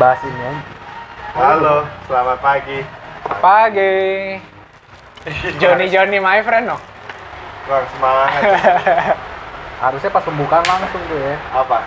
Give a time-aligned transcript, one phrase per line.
[0.00, 0.62] bahas ini aja.
[1.36, 2.80] Halo, selamat pagi.
[3.44, 4.00] Pagi.
[5.60, 6.80] Johnny Johnny my friend no.
[7.68, 8.40] Kurang semangat.
[9.84, 11.36] Harusnya pas pembukaan langsung tuh ya.
[11.52, 11.84] Apa?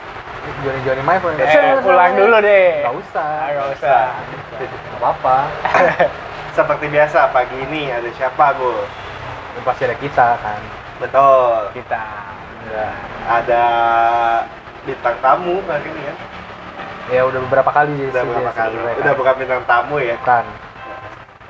[0.61, 1.41] Johnny Johnny my friend.
[1.41, 2.85] Eh, pulang dulu deh.
[2.85, 3.33] Gak usah.
[3.49, 4.01] Gak usah.
[4.61, 5.37] Gak apa-apa.
[6.61, 8.77] Seperti biasa pagi ini ada siapa, Bu?
[9.57, 10.61] Ini pasti ada kita kan.
[11.01, 11.73] Betul.
[11.81, 12.05] Kita.
[12.69, 12.89] Ya.
[13.25, 13.63] Ada
[14.85, 16.17] bintang tamu hari ini kan?
[17.09, 18.07] Ya udah beberapa kali sih.
[18.09, 18.73] Udah sih, berapa sih, kali?
[18.73, 19.19] sebenarnya Udah kan.
[19.19, 20.15] bukan bintang tamu ya?
[20.17, 20.45] Bukan.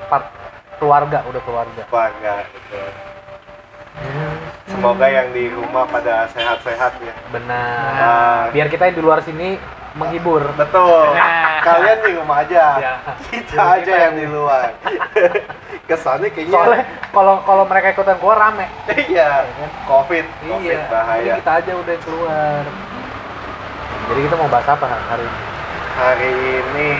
[0.04, 0.24] Part
[0.76, 1.82] keluarga, udah keluarga.
[1.86, 2.36] Bangga.
[2.48, 2.88] Betul.
[4.66, 7.14] Semoga yang di rumah pada sehat-sehat ya.
[7.30, 7.90] Benar.
[7.94, 8.42] Nah.
[8.50, 9.54] Biar kita yang di luar sini
[9.94, 10.42] menghibur.
[10.58, 11.14] Betul.
[11.14, 11.62] Nah.
[11.62, 12.64] Kalian di rumah aja.
[12.82, 12.94] Ya.
[13.24, 14.66] Kita Jadi aja kita yang di luar.
[15.88, 18.66] Kesannya kayaknya Soalnya kalau kalau mereka ikutan keluar rame.
[19.06, 19.46] iya.
[19.86, 20.80] Covid, Covid Iya.
[20.80, 21.32] Jadi bahaya.
[21.38, 22.62] kita aja udah keluar.
[24.04, 25.40] Jadi kita mau bahas apa hari ini?
[25.94, 26.90] Hari ini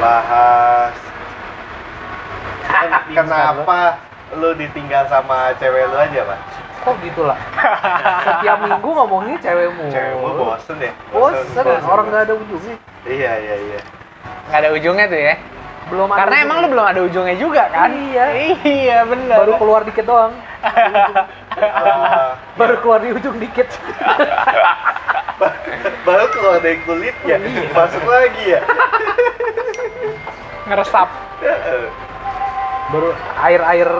[0.00, 0.94] bahas
[3.12, 3.80] kenapa
[4.36, 6.38] lu ditinggal sama cewek lu aja, Pak?
[6.86, 7.38] Kok gitu lah?
[8.24, 9.92] Setiap minggu ngomongin cewekmu.
[9.92, 10.92] Cewekmu bosen ya?
[11.12, 12.76] Bosen, orang nggak ada ujungnya.
[13.04, 13.80] Iya, iya, iya.
[14.48, 15.34] Nggak ada ujungnya tuh ya.
[15.86, 16.72] Belum ada Karena emang lu ujungnya.
[16.72, 17.90] belum ada ujungnya juga kan?
[17.92, 18.24] Iya.
[18.64, 19.36] Iya benar.
[19.44, 20.32] baru keluar dikit doang.
[21.56, 23.64] Eh, Baru keluar di ujung dikit.
[26.04, 27.72] baru keluar dari kulitnya, Iya.
[27.72, 28.60] masuk lagi ya.
[30.66, 31.08] ngeresap.
[32.88, 33.90] Baru air-air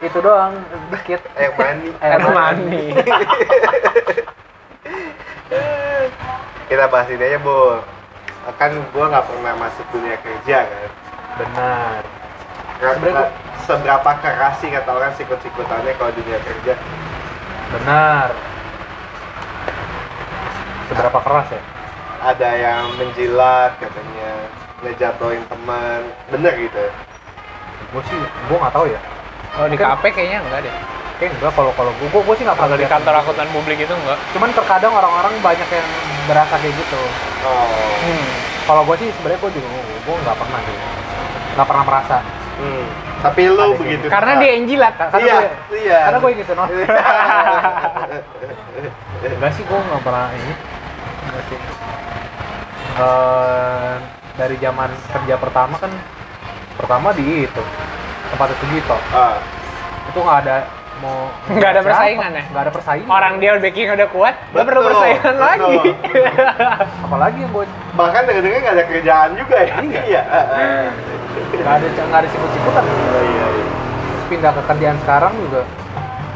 [0.00, 0.54] itu doang
[0.90, 1.20] dikit.
[1.34, 1.88] Air mani.
[1.98, 2.84] Air mani.
[6.66, 7.82] Kita bahas ini aja, Bu.
[8.56, 10.90] Kan gua nggak pernah masuk dunia kerja kan.
[11.38, 12.02] Benar.
[12.80, 16.74] Sebenarnya- seberapa keras sih kata orang sikut-sikutannya kalau dunia kerja?
[17.70, 18.28] Benar.
[20.88, 21.62] Seberapa keras ya?
[22.20, 24.32] Ada yang menjilat katanya,
[24.80, 26.84] ngejatuhin teman, bener gitu.
[27.90, 29.00] Gue sih, gue nggak tahu ya.
[29.50, 30.74] Kalau di Kan- KP kayaknya enggak deh.
[31.16, 34.18] Kayak enggak kalau kalau gue, gue, sih nggak pernah di kantor akuntan publik itu enggak.
[34.32, 35.88] Cuman terkadang orang-orang banyak yang
[36.26, 37.00] berasa kayak gitu.
[37.44, 38.28] Oh, Hmm.
[38.66, 39.68] Kalau gue sih sebenarnya gue juga
[40.00, 40.76] gue nggak pernah sih.
[41.56, 42.16] Nggak pernah merasa.
[42.60, 42.84] Hmm.
[43.20, 44.04] Tapi lu Ada begitu.
[44.08, 44.40] Karena Pak.
[44.40, 44.94] dia yang jilat.
[44.96, 45.98] Karena Iya, gue, iya.
[46.08, 46.64] karena gue gitu no.
[49.20, 50.52] Enggak sih gue nggak pernah ini.
[51.28, 51.58] Enggak sih.
[53.00, 53.94] Eh,
[54.36, 55.92] dari zaman kerja pertama kan
[56.76, 57.62] pertama di itu
[58.32, 59.36] tempat Sugito Ah,
[60.08, 60.56] itu nggak ada
[61.00, 62.42] mau Nggak ada siapa, persaingan ya?
[62.46, 65.42] nggak ada persaingan Orang dia backing udah kuat, nggak perlu persaingan betul.
[65.42, 65.76] lagi.
[67.04, 69.74] apalagi yang gue bahkan dengar-dengar nggak ada kerjaan juga ya.
[69.80, 70.00] Iya.
[70.06, 70.22] Iya.
[71.56, 73.64] nggak ada nggak ada sikut-sikutan Oh, iya, iya.
[74.02, 75.60] Terus pindah ke kerjaan sekarang juga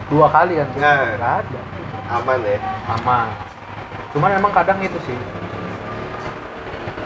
[0.07, 0.69] dua kali kan.
[0.77, 1.03] Nah.
[1.15, 1.61] nggak ada
[2.05, 2.59] Aman ya.
[2.91, 3.29] aman
[4.13, 5.17] cuman emang kadang itu sih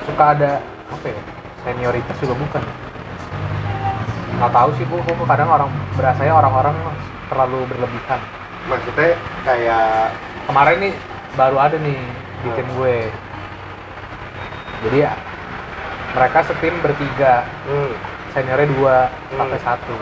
[0.05, 0.59] suka ada
[0.89, 1.21] apa ya
[1.63, 2.63] senioritas juga bukan
[4.37, 6.75] nggak tahu sih bu bu kadang orang berasanya orang-orang
[7.29, 8.21] terlalu berlebihan.
[8.69, 9.11] Maksudnya
[9.45, 10.13] kayak
[10.45, 10.95] kemarin nih
[11.35, 11.99] baru ada nih
[12.43, 12.97] di tim gue.
[14.85, 15.13] Jadi ya
[16.13, 17.45] mereka setim bertiga.
[17.65, 17.93] Hmm,
[18.33, 19.39] seniornya dua Hmm.
[19.39, 19.95] sampai satu.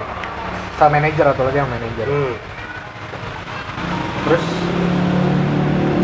[0.76, 2.06] Sama manajer atau lagi yang manajer.
[2.06, 2.34] Hmm,
[4.24, 4.44] terus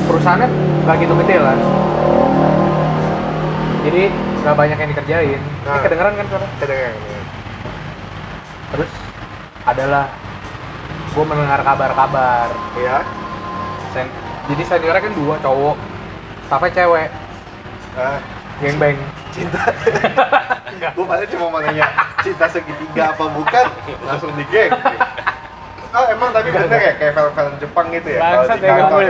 [0.06, 0.48] perusahaannya
[0.82, 1.56] nggak gitu gede lah.
[3.82, 4.02] Jadi
[4.42, 5.40] nggak banyak yang dikerjain.
[5.40, 5.82] Ini Nah.
[5.82, 6.46] kedengeran kan suara?
[6.58, 6.96] Kedengeran.
[8.72, 8.88] terus
[9.68, 10.08] adalah
[11.12, 12.48] gue mendengar kabar-kabar.
[12.76, 13.04] Iya.
[13.92, 14.14] Sen-
[14.48, 15.76] jadi seniornya kan dua cowok.
[16.48, 17.08] Staffnya cewek.
[17.92, 18.18] Ah,
[18.60, 18.96] geng bang
[19.32, 19.60] cinta.
[20.96, 21.86] Gue padahal cuma mau nanya
[22.24, 23.64] cinta segitiga apa bukan,
[24.02, 24.72] langsung di geng.
[25.92, 26.92] Oh emang tapi bener ya?
[26.96, 28.20] kayak film-film Jepang gitu ya?
[28.24, 29.00] kalau di ya, kantor.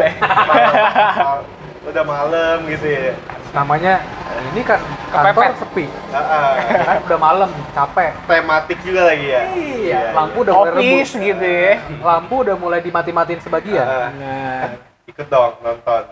[0.51, 1.47] mal-
[1.83, 3.15] udah malam gitu ya.
[3.55, 4.03] namanya
[4.45, 5.55] ini kan kantor Kepepet.
[5.59, 6.55] sepi ah.
[6.83, 9.43] kan udah malam capek tematik juga lagi ya.
[9.53, 11.75] iya lampu udah mulai Office rebus gitu ya.
[11.99, 14.67] lampu udah mulai dimati-matiin sebagian Ah, Nah,
[15.05, 16.03] ikut dong nonton.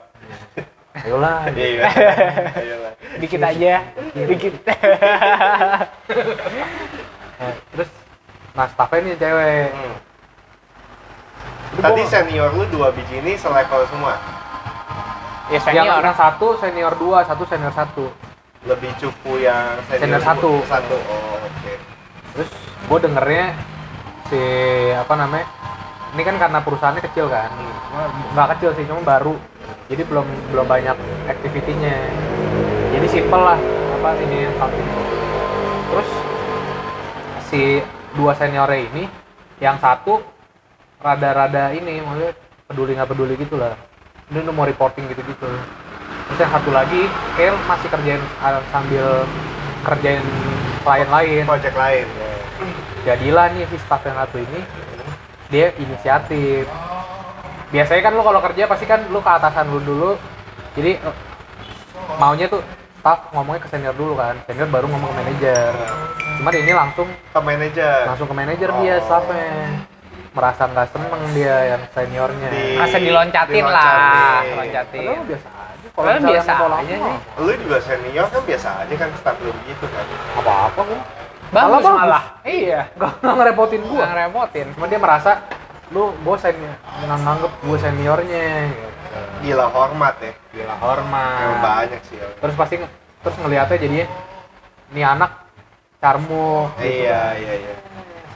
[0.96, 1.86] ayolah Iya.
[2.52, 2.92] Ayolah.
[3.16, 3.74] dikit aja,
[4.14, 4.54] dikit.
[7.40, 7.88] Eh, terus
[8.52, 9.96] nah staffnya nih cewek Hmm.
[11.80, 14.18] Tadi senior lu dua biji ini selevel semua.
[15.50, 16.00] Ya yang, senior.
[16.06, 18.06] yang satu senior dua satu senior satu
[18.60, 20.52] Lebih cupu yang senior, Senior satu.
[20.68, 20.96] Satu.
[21.08, 21.72] Oh, oke.
[22.36, 23.56] terus gue dengernya
[24.30, 24.42] si
[24.94, 25.46] apa namanya
[26.14, 27.50] ini kan karena perusahaannya kecil kan
[28.34, 29.34] nggak kecil sih cuma baru
[29.90, 31.96] jadi belum belum banyak aktivitinya
[32.94, 33.58] jadi simple lah
[33.98, 34.80] apa ini tapi
[35.90, 36.10] terus
[37.50, 37.62] si
[38.14, 39.04] dua seniornya ini
[39.58, 40.22] yang satu
[41.02, 42.32] rada-rada ini maksudnya
[42.70, 43.74] peduli nggak peduli gitu lah
[44.30, 45.50] dia udah mau reporting gitu-gitu.
[46.30, 47.02] Terus yang satu lagi
[47.34, 49.26] kayak masih kerjain uh, sambil
[49.82, 50.22] kerjain
[50.86, 51.42] klien lain.
[51.44, 52.32] Project lain ya.
[53.00, 54.60] jadilah nih si staff yang satu ini
[55.50, 56.64] dia inisiatif.
[57.74, 60.10] Biasanya kan lu kalau kerja pasti kan lu ke atasan lu dulu.
[60.78, 61.16] Jadi eh,
[62.22, 62.62] maunya tuh
[63.02, 64.38] staff ngomongnya ke senior dulu kan.
[64.46, 65.72] Senior baru ngomong ke manajer.
[66.38, 68.00] Cuman ini langsung ke manajer.
[68.06, 69.04] langsung ke manajer dia Oh.
[69.04, 69.89] staffnya
[70.30, 74.56] merasa nggak seneng dia yang seniornya Di- Masa diloncatin lah, diloncatin.
[74.56, 75.00] loncatin.
[75.00, 77.16] Padahal biasa aja misalnya biasa aja sih.
[77.36, 80.04] lu juga senior kan biasa aja kan staff lu gitu kan
[80.36, 81.02] apa-apa gua
[81.50, 81.98] Bagus Malah bagus.
[81.98, 82.24] malah.
[82.42, 82.80] Iya.
[82.96, 84.66] nggak nggak ngerepotin gua Nggak repotin.
[84.70, 85.32] cuma dia merasa
[85.90, 88.88] lu gue senior nganggep gue seniornya gitu.
[89.42, 92.30] gila hormat ya gila hormat emang banyak sih ya.
[92.32, 92.74] terus pasti
[93.20, 94.06] terus ngeliatnya jadinya
[94.88, 95.30] ini anak
[95.98, 97.34] carmu gitu iya kan.
[97.36, 97.74] iya iya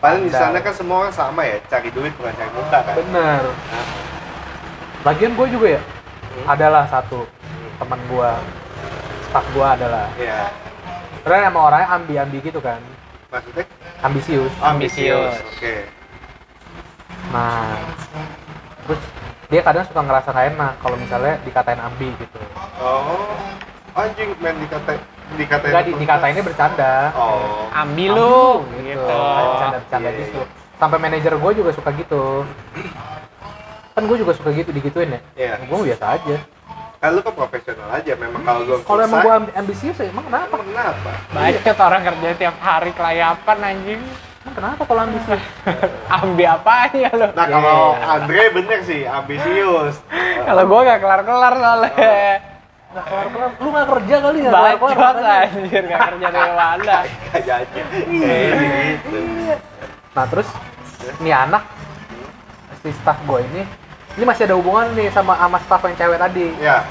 [0.05, 2.95] paling di sana kan semua orang sama ya cari duit bukan cari muka kan.
[3.01, 3.43] Bener
[5.05, 5.83] lagian gue juga ya
[6.45, 7.25] adalah satu
[7.81, 8.31] teman gue
[9.29, 10.53] staff gue adalah iya.
[11.25, 12.77] Karena emang orangnya ambi-ambi gitu kan.
[13.33, 13.65] Maksudnya?
[14.05, 14.53] Ambisius.
[14.61, 15.41] Ambisius.
[15.41, 15.75] oke.
[17.33, 17.81] Nah
[18.85, 19.01] terus
[19.49, 22.41] dia kadang suka ngerasa gak enak kalau misalnya dikatain ambi gitu.
[22.77, 23.33] Oh
[23.97, 25.01] anjing main dikata
[25.35, 26.95] dikatain enggak di, dikatainnya bercanda.
[27.17, 27.67] Oh.
[27.73, 28.45] Ambil lu
[28.77, 29.09] gitu, gitu.
[29.09, 30.39] bercanda-bercanda Iya, gitu.
[30.41, 30.47] iya.
[30.75, 32.25] sampai manajer gue juga suka gitu.
[33.95, 35.21] Kan gue juga suka gitu digituin ya?
[35.35, 35.53] Iya.
[35.65, 36.37] gue biasa aja.
[37.01, 40.53] Kan lu kan profesional aja memang kalau lu kalau emang gue ambisius ya emang kenapa?
[40.61, 41.11] Emang kenapa?
[41.33, 44.03] Bacot orang kerja tiap hari kelayapan anjing.
[44.45, 45.43] emang kenapa kalau ambisius?
[46.21, 47.29] Ambil apanya lu?
[47.33, 49.97] nah kalau Andre bener sih ambisius.
[50.45, 52.53] Kalau gua nggak kelar-kelar soalnya.
[52.95, 54.51] Nggak kelar kelar lu nggak kerja kali ya?
[54.55, 56.97] Bacot anjir nggak kerja dari mana.
[57.27, 59.19] kayak gitu.
[60.15, 60.49] Nah terus
[61.19, 61.63] ini anak
[62.81, 63.63] si staff gue ini
[64.15, 66.47] ini masih ada hubungan nih sama sama staff yang cewek tadi.
[66.63, 66.87] Ya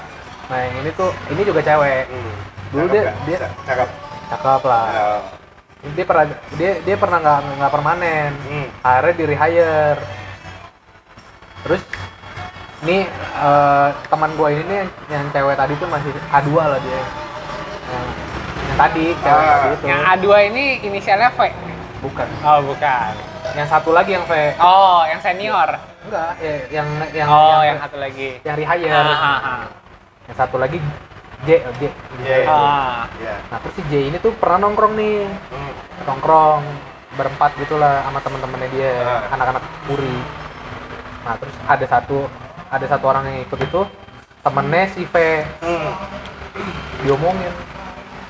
[0.52, 2.04] nah yang ini tuh ini juga cewek.
[2.06, 2.34] Hmm.
[2.70, 3.18] Dulu Cakep dia- nggak?
[3.24, 3.90] dia- Ca- cakep.
[4.28, 4.86] Cakep lah.
[4.90, 5.08] Ya.
[5.90, 8.32] dia pernah dia dia pernah nggak nggak permanen.
[8.44, 8.68] Hmm.
[8.82, 10.00] akhirnya di rehire.
[11.64, 11.82] Terus
[12.83, 17.01] ini eh, teman gue ini nih yang cewek tadi tuh masih A2 lah dia
[17.85, 18.06] yang,
[18.62, 21.39] yang tadi cewek Ah, tadi itu Yang A2 ini inisialnya V.
[22.01, 23.12] bukan Oh, bukan.
[23.53, 25.69] yang satu lagi yang V Oh, yang senior.
[26.03, 28.30] enggak ya, yang yang Oh, yang, yang satu lagi.
[28.41, 29.63] yang rehire Ah,
[30.24, 30.77] yang satu lagi
[31.44, 31.83] J oh, J
[32.19, 32.47] Iya, iya.
[32.47, 33.03] ah.
[33.18, 35.71] ya nah terus si J ini tuh pernah nongkrong nih Hmm.
[36.03, 36.63] nongkrong
[37.13, 39.21] berempat gitulah sama temen-temennya dia Ah.
[39.31, 40.18] anak-anak puri
[41.21, 42.27] nah terus ada satu
[42.74, 43.81] ada satu orang yang ikut itu
[44.42, 45.16] temennya si V
[45.62, 45.92] Hmm.
[47.00, 47.54] diomongin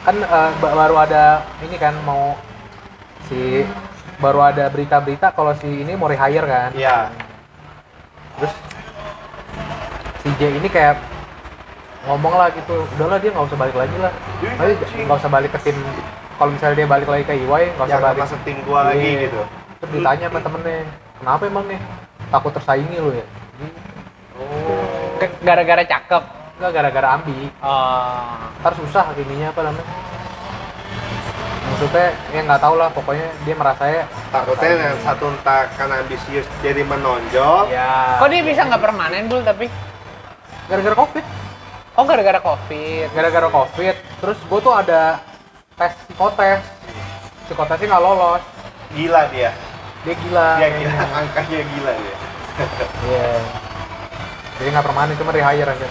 [0.04, 0.16] kan
[0.60, 1.24] ba- baru ada
[1.60, 2.36] ini kan mau
[3.24, 3.64] si
[4.18, 7.08] baru ada berita-berita kalau si ini mau rehire kan Iya.
[8.38, 8.54] terus
[10.20, 11.00] si J ini kayak
[12.04, 14.12] ngomong lah gitu udahlah dia nggak usah balik lagi lah
[14.54, 15.78] tapi nggak usah balik ke tim
[16.36, 19.08] kalau misalnya dia balik lagi ke EY nggak usah Jangan balik masuk tim gua lagi
[19.08, 19.24] Iya.
[19.24, 19.42] gitu.
[19.80, 20.76] terus ditanya sama temennya
[21.18, 21.80] kenapa emang nih
[22.28, 23.24] takut tersaingi lu ya.
[23.24, 23.93] Ke-
[25.40, 26.24] Gara-gara cakep.
[26.54, 28.38] enggak gara-gara ambi Oh.
[28.62, 29.86] ntar susah ininya apa namanya
[31.66, 36.46] maksudnya ya nggak tahu lah pokoknya dia merasa ya Takutnya yang satu entah karena ambisius
[36.60, 37.68] jadi menonjol.
[37.68, 39.66] ya Kok dia bisa nggak permanen dulu tapi?
[40.64, 41.26] gara-gara covid
[41.94, 43.08] Oh, gara-gara covid.
[43.12, 45.20] gara-gara covid terus gue tuh ada
[45.74, 46.62] tes psikotes
[47.44, 48.44] psikotesnya nggak lolos
[48.94, 49.50] Gila dia.
[50.02, 51.02] dia gila Dia gila.
[51.20, 52.16] Angkanya gila dia.
[53.04, 53.30] iya
[54.56, 55.88] jadi nggak permanen cuma rehire aja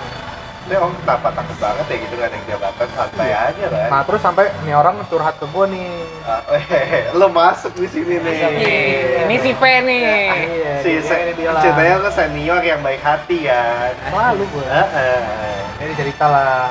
[0.63, 3.89] Dia om kenapa takut banget ya gitu kan yang jabatan santai aja kan.
[3.91, 5.91] nah terus sampai nih orang curhat ke gue nih
[6.23, 8.35] Ah, eh, lo masuk di sini nih.
[8.63, 10.07] Ih, Ini si V nih.
[10.39, 13.91] iya si dia- se- ceritanya lo senior yang baik hati kan.
[14.09, 15.59] malu gue Heeh.
[15.77, 16.71] jadi cerita lah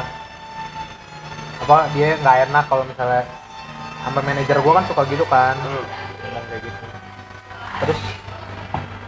[1.60, 3.28] apa dia nggak enak kalau misalnya
[4.02, 5.84] sama manajer gue kan suka gitu kan Hmm.
[6.24, 6.84] ngomong kayak gitu
[7.78, 8.00] terus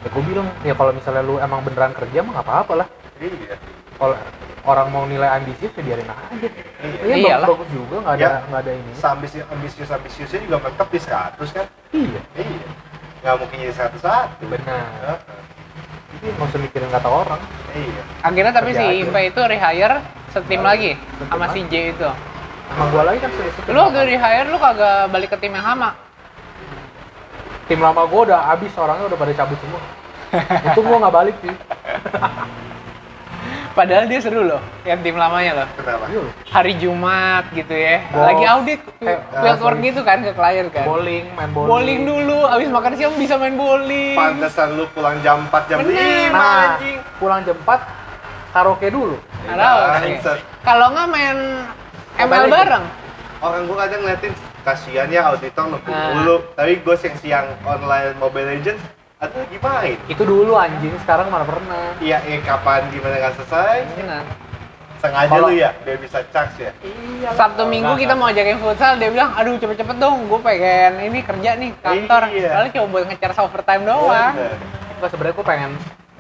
[0.03, 3.55] ya gue bilang ya kalau misalnya lu emang beneran kerja mah nggak apa-apa lah Iya.
[3.95, 4.15] kalau
[4.63, 6.27] orang mau nilai ambisius ya biarin aja
[6.83, 7.03] Iya.
[7.05, 7.47] iya Iyalah.
[7.47, 8.31] bagus, bagus juga nggak ada Ya.
[8.43, 11.65] nggak ada ini Ambisius ambisius ambisiusnya juga mentok di 100 kan.
[11.91, 12.67] iya Iya.
[13.21, 14.43] Nggak mungkin jadi satu satu.
[14.43, 15.17] benar Heeh.
[16.13, 17.41] jadi nggak usah mikirin kata orang
[17.71, 18.01] Iya.
[18.21, 19.03] Akhirnya tapi Kerja si.
[19.05, 19.97] V itu rehire
[20.29, 20.91] setim lagi
[21.23, 22.09] sama si J itu.
[22.65, 25.95] sama gue lagi kan sedikit Lu waktu rehire lu kagak balik ke tim yang sama.
[27.73, 29.81] Tim lama gue udah habis orangnya udah pada cabut semua
[30.63, 31.53] itu gue nggak balik sih
[33.73, 35.67] Padahal dia seru loh, yang tim lamanya loh.
[35.73, 36.05] Kenapa?
[36.05, 36.21] Iya.
[36.45, 38.05] Hari Jumat gitu ya.
[38.13, 38.29] Golf.
[38.29, 39.87] Lagi audit Eh, field ah, work sorry.
[39.89, 40.85] gitu kan ke klien kan.
[40.85, 44.13] bowling main bowling Bowling dulu, abis makan siang bisa main bowling.
[44.13, 46.29] Pantesan lu pulang jam 4 jam Bener.
[46.29, 46.97] 5 nah anjing.
[47.17, 49.17] pulang jam 4 karaoke dulu.
[49.41, 50.21] Karaoke.
[50.61, 51.37] Kalau nggak main
[52.21, 52.85] ML bareng.
[53.41, 54.33] Orang gua kadang ngeliatin
[54.63, 56.11] kasihan ya auditor nunggu Ah.
[56.15, 56.35] dulu.
[56.55, 58.83] Tapi gue yang siang online Mobile Legends
[59.19, 59.97] ada lagi main.
[60.07, 61.95] Itu dulu anjing, sekarang mana pernah.
[61.99, 63.77] Iya, eh kapan gimana nggak selesai?
[63.95, 64.23] Benar.
[65.03, 66.71] Sengaja Kalau- lu ya, biar bisa charge ya.
[66.79, 67.29] Iya.
[67.35, 71.59] Sabtu minggu kita mau ajakin futsal, dia bilang, aduh cepet-cepet dong, gue pengen ini kerja
[71.59, 72.31] nih kantor.
[72.31, 72.49] Iya.
[72.55, 74.31] Soalnya cuma buat ngecar overtime doang.
[74.31, 74.55] Bener.
[74.95, 75.71] Enggak sebenarnya gue pengen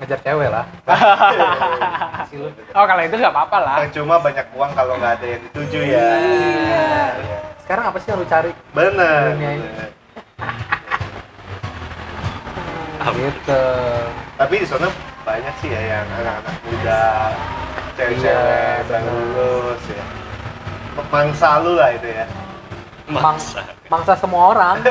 [0.03, 0.65] ngejar cewek lah.
[2.33, 2.49] Lu.
[2.73, 3.75] Oh kalau itu nggak apa-apa lah.
[3.93, 6.07] Cuma banyak uang kalau nggak ada yang dituju ya.
[6.19, 6.89] Iya.
[7.23, 7.39] Iya.
[7.63, 8.51] Sekarang apa sih yang lu cari?
[8.73, 9.21] Bener.
[9.37, 9.67] Dunia ini.
[9.69, 9.89] bener.
[13.13, 13.63] Gitu.
[14.35, 14.87] Tapi di sana
[15.23, 17.03] banyak sih ya yang anak-anak muda,
[17.95, 19.23] cewek-cewek Iya, baru bener.
[19.37, 20.05] lulus ya.
[21.07, 22.25] Mangsa lu lah itu ya.
[23.07, 23.61] Mangsa.
[23.87, 24.75] Mangsa semua orang.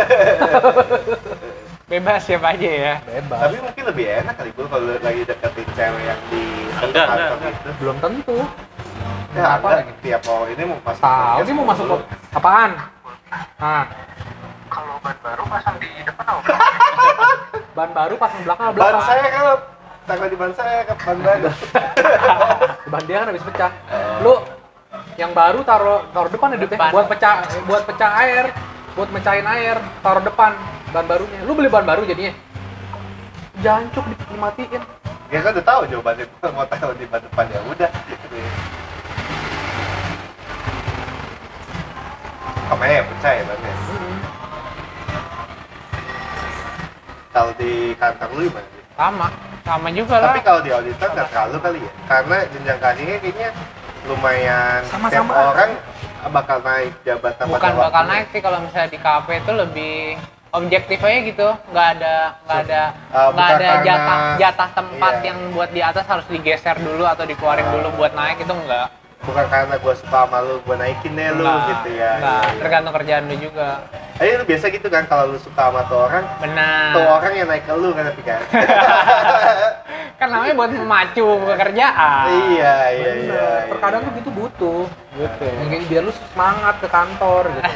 [1.93, 2.95] Bebas siapa aja ya.
[3.05, 3.37] Bebas.
[3.37, 6.43] Tapi mungkin lebih enak kali gue kalau lagi deketin cewek yang di
[6.89, 7.53] Enggak, enggak, enggak.
[7.53, 7.71] gitu.
[7.85, 8.37] Belum tentu.
[9.37, 9.93] Ya, apa ada lagi?
[10.01, 11.87] tiap oh ini mau masuk Tahu dia mau masuk
[12.33, 12.71] apaan?
[13.61, 13.85] Nah,
[14.73, 16.41] kalau ban baru pasang di depan apa?
[17.77, 19.05] ban baru pasang belakang atau Ban belakang?
[19.05, 19.45] saya kan
[20.09, 21.49] takut di ban saya ke ban baru.
[22.93, 23.71] Ban dia kan habis pecah.
[24.25, 24.35] Lu
[25.21, 26.69] yang baru taruh taruh depan ya ya?
[26.73, 26.89] Depan.
[26.89, 27.35] buat pecah
[27.69, 28.45] buat pecah air,
[28.97, 30.57] buat mecahin air, taruh depan
[30.93, 31.41] ban barunya.
[31.43, 32.33] Lu beli ban baru jadinya.
[33.59, 34.83] Jancuk di- dimatiin.
[35.33, 37.91] Ya kan udah tahu jawabannya mau taruh di ban depan ya udah.
[42.69, 43.77] Kamera ya percaya banget.
[47.33, 48.69] Kalau di kantor lu gimana?
[48.69, 48.83] sih?
[48.93, 49.27] Sama,
[49.65, 50.27] sama juga lah.
[50.29, 53.49] Tapi kalau di auditor nggak terlalu kali ya, karena jenjang karirnya kayaknya
[54.05, 55.33] lumayan Sama-sama.
[55.33, 55.71] tiap orang
[56.29, 58.05] bakal naik jabatan Bukan bakal waktunya.
[58.07, 59.95] naik sih kalau misalnya di KP itu lebih
[60.53, 62.83] objektif aja gitu, nggak ada nggak ada
[63.13, 65.27] Ah, nggak bukan ada jatah jatah tempat iya.
[65.33, 67.73] yang buat di atas harus digeser dulu atau dikeluarin Ah.
[67.73, 68.89] dulu buat naik itu enggak.
[69.23, 72.12] Bukan karena gue suka sama lu, gue naikin deh lu Nggak, gitu ya.
[72.19, 72.59] Iya, iya.
[72.59, 73.69] tergantung kerjaan lu juga.
[74.19, 76.91] Ayo lu biasa gitu kan kalau lu suka sama tuh orang, Benar.
[76.91, 78.41] tuh orang yang naik ke lu kan tapi kan.
[80.21, 82.25] kan namanya buat memacu pekerjaan.
[82.50, 83.31] iya iya Bener.
[83.31, 83.50] iya.
[83.71, 84.85] Terkadang tuh gitu butuh.
[85.12, 85.45] Gitu.
[85.71, 87.62] Yang biar lu semangat ke kantor gitu.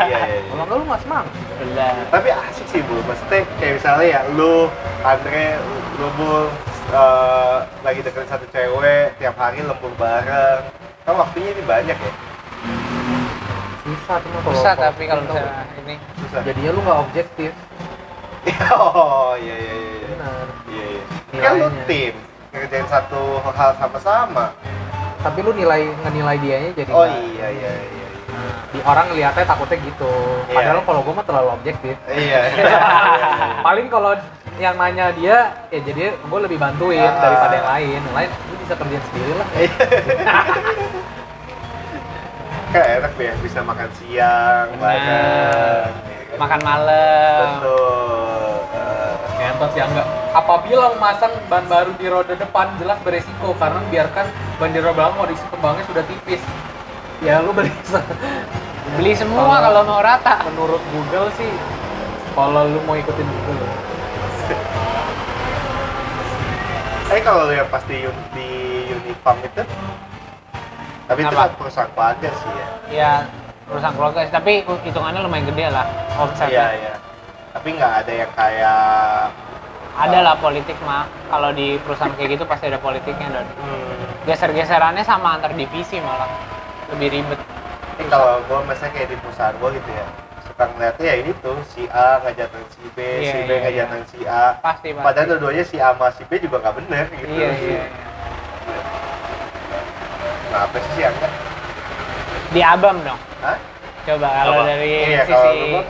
[0.00, 0.20] Iya iya.
[0.40, 0.52] iya.
[0.56, 1.32] Kalau lu nggak semangat.
[1.60, 1.92] Benar.
[2.08, 4.72] Tapi asik sih bu, maksudnya kayak misalnya ya lu,
[5.04, 5.60] Andre,
[6.00, 6.48] lu Bul,
[6.90, 7.56] eh,
[7.86, 10.62] lagi deketin satu cewek, tiap hari lembur bareng,
[11.06, 12.12] kan waktunya ini banyak ya?
[13.80, 16.40] Susah cuma kalau kalau tapi kalau misalnya ini Susah.
[16.44, 17.50] jadinya lu nggak objektif.
[18.76, 19.92] oh iya iya iya.
[19.96, 20.08] iya.
[20.14, 20.46] Benar.
[20.68, 21.02] Iya iya.
[21.40, 22.14] Kan lu tim,
[22.52, 24.44] ngerjain satu hal sama-sama.
[25.20, 27.99] Tapi lu nilai ngenilai dianya jadi Oh iya iya iya.
[28.40, 28.54] Iya.
[28.72, 30.12] di orang ngeliatnya takutnya gitu.
[30.48, 30.54] Iya.
[30.56, 31.94] Padahal kalau gua mah terlalu objektif.
[32.08, 32.40] Iya.
[32.56, 32.78] iya.
[33.60, 34.12] Paling kalau
[34.56, 37.16] yang nanya dia, ya jadi gue lebih bantuin Ah.
[37.16, 38.00] daripada yang lain.
[38.04, 39.48] Yang lain lu bisa kerjain sendiri lah.
[42.70, 44.82] Kan enak deh bisa makan siang Benar.
[44.84, 45.90] bareng.
[46.06, 46.38] ya kan?
[46.38, 47.46] makan malam.
[47.58, 48.54] Betul.
[49.40, 50.06] Ngentos ya enggak.
[50.30, 54.26] Apabila memasang ban baru di roda depan jelas beresiko karena biarkan
[54.62, 56.42] ban di roda belakang kondisi kembangnya sudah tipis.
[57.20, 57.68] Ya lu beli
[58.96, 60.34] Beli semua Kalau- kalau mau rata.
[60.46, 61.50] menurut Google sih
[62.30, 63.68] kalau lu mau ikutin Google.
[67.10, 68.48] Eh kalau lu yang pas di, un- di
[68.88, 69.62] Unifarm itu
[71.04, 72.66] tapi itu kan perusahaan keluarga sih ya.
[72.88, 73.12] Ya
[73.66, 76.66] perusahaan keluarga sih, tapi hitungannya lumayan gede lah iya omsetnya.
[76.72, 76.94] iya
[77.50, 78.80] tapi nggak ada yang kayak
[79.90, 81.04] Ada lah politik mah.
[81.26, 86.30] Kalau di perusahaan kayak gitu pasti ada politiknya dan hmm, geser-geserannya sama antar divisi malah
[86.90, 87.40] lebih ribet.
[87.90, 90.06] tapi kalau gua misalnya kayak di perusahaan gua gitu ya
[90.42, 94.04] suka ngeliatnya ya ini tuh si A ngajarin si B, Iya, si B iya, ngajarin
[94.04, 95.04] si A Pasti pasti.
[95.04, 97.82] padahal dua-duanya si A sama si B juga nggak bener gitu Iya iya.
[100.50, 101.32] nah apa sih si A enggak?
[102.50, 103.20] Di Abam dong.
[103.40, 103.56] Hah?
[104.02, 104.62] Coba kalau Apa?
[104.66, 105.80] dari Iya, kalau sisi lu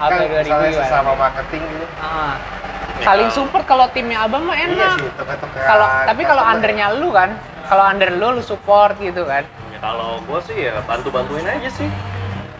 [0.00, 2.34] auto kan 2000 misalnya sesama marketing gitu Ah.
[3.00, 4.96] Saling support kalau timnya Abang mah iya enak.
[4.98, 7.30] sih tuker-tukeran Kalau tapi kalau undernya lu kan,
[7.64, 9.44] kalau under lu lu support gitu kan.
[9.80, 11.88] Kalau gue sih ya bantu-bantuin aja sih.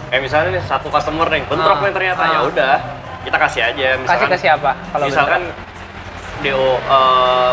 [0.08, 2.32] Kayak misalnya nih satu customer nih bentrok Ah, nih ternyata ah.
[2.32, 2.74] ya udah
[3.20, 3.88] kita kasih aja.
[4.00, 4.70] Misalkan, Kasih ke siapa?
[4.90, 5.42] Kalau misalkan
[6.40, 7.52] DO eh,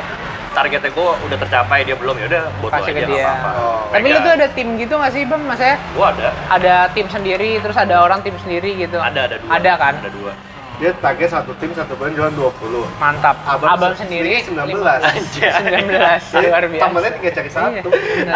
[0.55, 3.13] targetnya gue udah tercapai dia belum ya udah buat Kasih ke aja dia.
[3.13, 3.49] nggak apa-apa.
[3.61, 3.81] Oh.
[3.91, 5.41] Tapi lu tuh ada tim gitu nggak sih, Bang?
[5.43, 8.97] Maksudnya Gue ada, ada tim sendiri, terus ada orang tim sendiri gitu.
[8.97, 9.49] ada ada dua.
[9.53, 9.93] Ada kan?
[10.01, 10.31] Ada dua.
[10.77, 13.33] Dia target satu tim satu bulan jualan 20 Mantap.
[13.43, 14.77] Abang Abang, se- sendiri 19.
[14.77, 16.83] 19 Jadi luar biasa.
[16.83, 18.35] temennya tinggal cari satu Iya.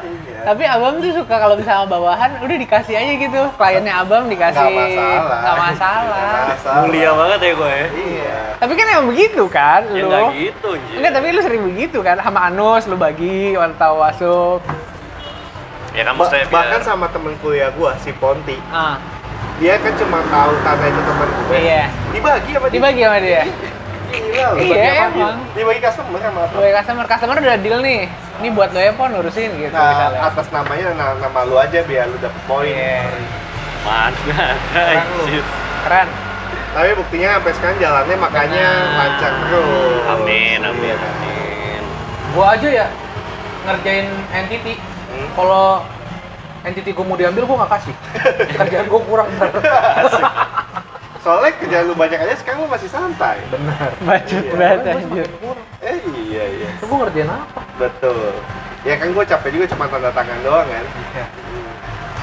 [0.00, 0.38] Iya.
[0.40, 3.40] Tapi abang tuh suka kalau misalnya bawahan udah dikasih aja gitu.
[3.52, 4.56] Kliennya abang dikasih.
[4.56, 5.36] Nggak masalah.
[5.36, 5.56] Nggak
[6.48, 6.80] masalah.
[6.80, 7.76] Mulia banget ya gue.
[7.92, 8.36] Iya.
[8.56, 10.08] Tapi kan emang begitu kan Ya lu.
[10.08, 10.94] nggak gitu, anjir.
[10.96, 13.36] Enggak, tapi lu sering begitu kan sama Anus lu bagi
[13.76, 14.58] tahu masuk.
[15.90, 18.94] Ya kan Ba- maksudnya bahkan biar sama temen kuliah gua si Ponti Ah,
[19.60, 21.84] dia kan cuma tahu karena itu teman gue iya.
[22.10, 23.42] dibagi sama dia Dibagi sama dia.
[24.10, 25.36] Gila Iya, apa emang.
[25.52, 28.00] dibagi customer sama apa Gue customer customer udah deal nih.
[28.40, 30.20] Ini buat lo ya pon urusin gitu nah misalnya.
[30.26, 33.04] atas namanya na- nama lu aja biar lu dapet poin Iya.
[33.80, 34.16] mana
[35.80, 36.08] Keren
[36.70, 38.96] tapi buktinya sampai sekarang jalannya makanya Benar.
[38.96, 41.10] lancar terus Amin, amin, Iya.
[41.10, 41.82] amin.
[42.30, 42.86] Gua aja ya
[43.62, 44.74] ngerjain entity.
[45.06, 45.28] Hmm.
[45.34, 45.82] Kalau
[46.62, 47.94] entity gua mau diambil gua nggak kasih.
[48.58, 49.50] Kerjaan gua kurang ntar.
[51.20, 53.92] soalnya kerjaan lu banyak aja sekarang lu masih santai Benar.
[54.00, 55.28] Bacot Iya, banget anjir.
[55.78, 57.60] eh iya iya Terus gua ngerjain apa?
[57.76, 58.18] betul
[58.80, 60.84] ya kan gue capek juga cuma tanda tangan doang kan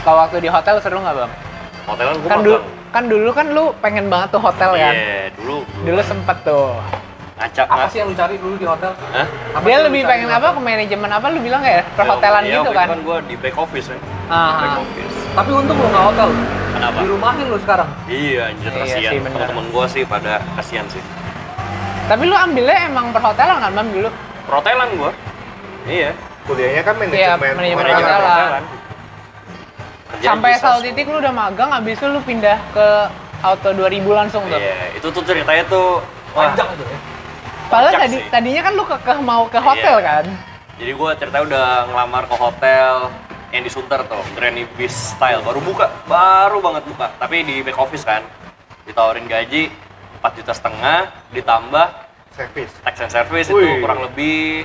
[0.02, 1.32] Kalau waktu di hotel seru nggak bang?
[1.86, 4.94] Hotelan gue Kan dulu kan dulu kan lu pengen banget tuh hotel Iya, kan?
[5.38, 5.58] dulu.
[5.86, 6.74] Dulu sempet tuh.
[7.38, 8.98] Acak Apa sih yang lu cari dulu di hotel?
[8.98, 9.28] Hah?
[9.54, 11.86] Apa Dia lebih pengen apa ke manajemen apa lu bilang ya?
[11.94, 12.88] Perhotelan Iya, gitu kan?
[12.90, 14.00] kan gue di back office kan.
[14.26, 14.82] Ah, Back ah.
[14.82, 15.16] office.
[15.38, 16.30] Tapi untung lu nggak hotel.
[16.74, 16.98] Kenapa?
[16.98, 17.90] Di rumahin lu sekarang.
[18.10, 19.12] Iya, anjir Iya kasihan.
[19.14, 19.20] sih.
[19.22, 21.04] Temen-temen gue sih pada kasihan sih.
[22.08, 24.10] Tapi lu ambilnya emang perhotelan kan bang dulu?
[24.50, 25.12] Perhotelan gue.
[25.88, 26.12] Iya.
[26.48, 28.18] kuliahnya kan Iya, manajemen manajemen perhotelan.
[28.18, 28.64] perhotelan.
[30.08, 30.86] Kerjaan Sampai satu semua.
[30.88, 32.88] titik lu udah magang, abis itu lu pindah ke
[33.44, 34.56] auto 2000 langsung tuh.
[34.56, 36.00] Iya, itu tuh ceritanya tuh
[36.32, 37.00] Panjang itu ya.
[37.68, 38.30] Padahal Kocak tadi sih.
[38.30, 40.08] tadinya kan lu ke, ke- mau ke hotel Iya.
[40.08, 40.26] kan?
[40.78, 42.94] Jadi gue ceritanya udah ngelamar ke hotel
[43.50, 45.42] yang di Sunter tuh, Granny Beach Style.
[45.42, 47.12] Baru buka, baru banget buka.
[47.18, 48.24] Tapi di back office kan,
[48.84, 49.68] ditawarin gaji
[50.18, 51.88] 4 juta setengah, ditambah
[52.32, 53.58] service tax and service Wih.
[53.58, 54.64] itu kurang lebih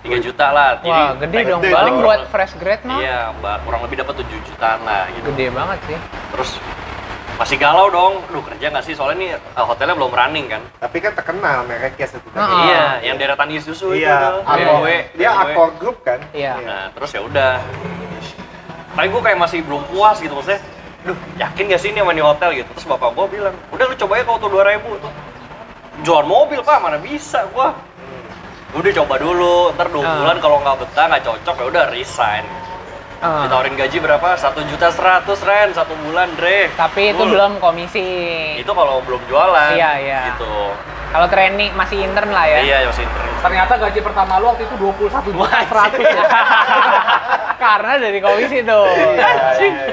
[0.00, 0.70] 3 juta lah.
[0.78, 1.60] Jadi Wah, gede dong.
[1.60, 1.74] dong.
[1.74, 2.98] Paling buat fresh grade mah.
[2.98, 5.28] Iya, mbak, kurang lebih dapat 7 jutaan lah gitu.
[5.28, 5.98] Gede banget sih.
[6.30, 6.50] Terus
[7.40, 8.92] masih galau dong, aduh kerja nggak sih?
[8.92, 10.60] Soalnya nih eh, hotelnya belum running kan.
[10.76, 12.46] tapi kan terkenal mereknya satu Ah.
[12.62, 14.04] Iya, yang daerah Tani Susu itu.
[14.04, 14.44] iya tuh.
[14.44, 15.48] Accor- BMW, dia BMW.
[15.48, 16.52] Accor Group kan Iya.
[16.60, 17.54] Nah, terus ya udah.
[18.90, 20.60] Tapi gue kayak masih belum puas gitu maksudnya.
[21.00, 22.68] Duh, yakin gak sih ini sama di hotel gitu?
[22.70, 25.12] Terus bapak gue bilang, udah lu coba ya ke auto 2000 tuh.
[26.00, 27.72] Jual mobil pak, mana bisa gua.
[28.70, 30.14] Udah coba dulu, ntar dua Ah.
[30.14, 32.44] bulan kalau nggak betah, nggak cocok ya udah resign.
[33.20, 33.44] Ah.
[33.44, 34.28] Ditawarin gaji berapa?
[34.40, 36.72] Satu juta seratus ren satu bulan Dre.
[36.72, 37.36] Tapi itu Full.
[37.36, 38.08] belum komisi.
[38.56, 39.76] Itu kalau belum jualan.
[39.76, 40.20] Iya, iya.
[40.32, 40.48] Gitu.
[41.12, 42.58] Kalau training masih intern lah ya.
[42.64, 43.28] Iya, masih intern.
[43.44, 46.24] Ternyata gaji pertama lu waktu itu 21 juta 100 ya.
[47.68, 48.88] Karena dari komisi tuh.
[48.88, 49.28] Iya,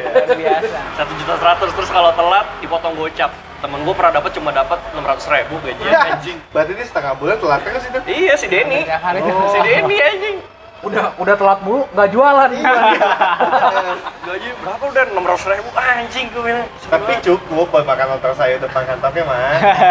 [0.08, 0.78] Luar biasa.
[0.96, 3.32] Satu juta seratus terus kalau telat dipotong gocap.
[3.58, 6.38] Temen gue pernah dapat cuma dapat enam ratus ribu gaji anjing.
[6.54, 8.86] berarti ini setengah bulan telat terus itu Iya si Denny.
[8.86, 9.50] Tuh.
[9.52, 10.38] Si Denny anjing.
[10.86, 12.50] Udah udah telat mulu nggak jualan.
[14.28, 16.68] Gaji berapa udah enam ratus ribu anjing gue bilang.
[16.88, 19.40] tapi cukup buat makan lontong sayur depan kantornya mah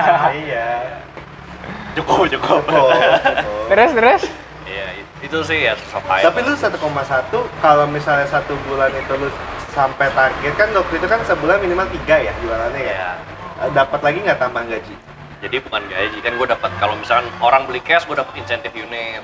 [0.44, 1.01] iya
[1.96, 2.61] Cukup cukup.
[2.68, 3.64] cukup, cukup.
[3.72, 4.22] Terus terus.
[4.68, 5.72] Iya itu sih ya
[6.05, 6.29] payah.
[6.29, 6.77] tapi lu 1,1
[7.59, 9.33] kalau misalnya satu bulan itu lu
[9.72, 13.11] sampai target kan waktu itu kan sebulan minimal tiga ya jualannya ya Iya.
[13.57, 14.94] Eh, dapat lagi nggak tambah gaji
[15.40, 19.20] Jadi bukan gaji kan gue dapat kalau misalkan orang beli cash gue dapat insentif unit.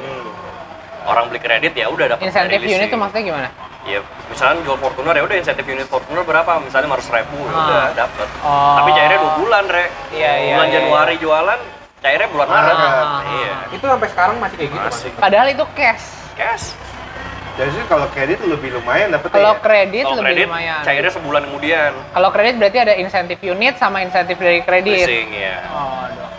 [1.05, 3.49] Orang beli kredit ya udah dapat Insentif unit tuh maksudnya gimana?
[3.83, 6.63] Ya, misalnya jual Fortuner ya udah insentif unit Fortuner berapa?
[6.63, 7.59] Misalnya 500 ribu, ya Ah.
[7.61, 8.29] udah dapet.
[8.41, 8.75] Oh.
[8.79, 9.85] Tapi cairnya dua bulan, Re.
[10.13, 11.61] Iya, iya, Bulan iya, Januari jualan,
[11.99, 12.77] cairnya bulan Maret.
[12.79, 13.21] Ah.
[13.27, 13.55] Iya.
[13.73, 15.11] Itu sampai sekarang masih kayak gitu, Masih.
[15.11, 15.19] Mas.
[15.19, 16.05] Padahal itu cash.
[16.33, 16.67] Cash.
[17.53, 20.81] jadi sih kalau kredit lebih lumayan dapet Kalau ya kredit Kalau lebih kredit, lumayan.
[20.81, 21.93] cairnya sebulan kemudian.
[22.09, 25.05] Kalau kredit berarti ada insentif unit sama insentif dari kredit.
[25.05, 25.61] Leasing, ya.
[25.69, 26.32] Oh, aduh.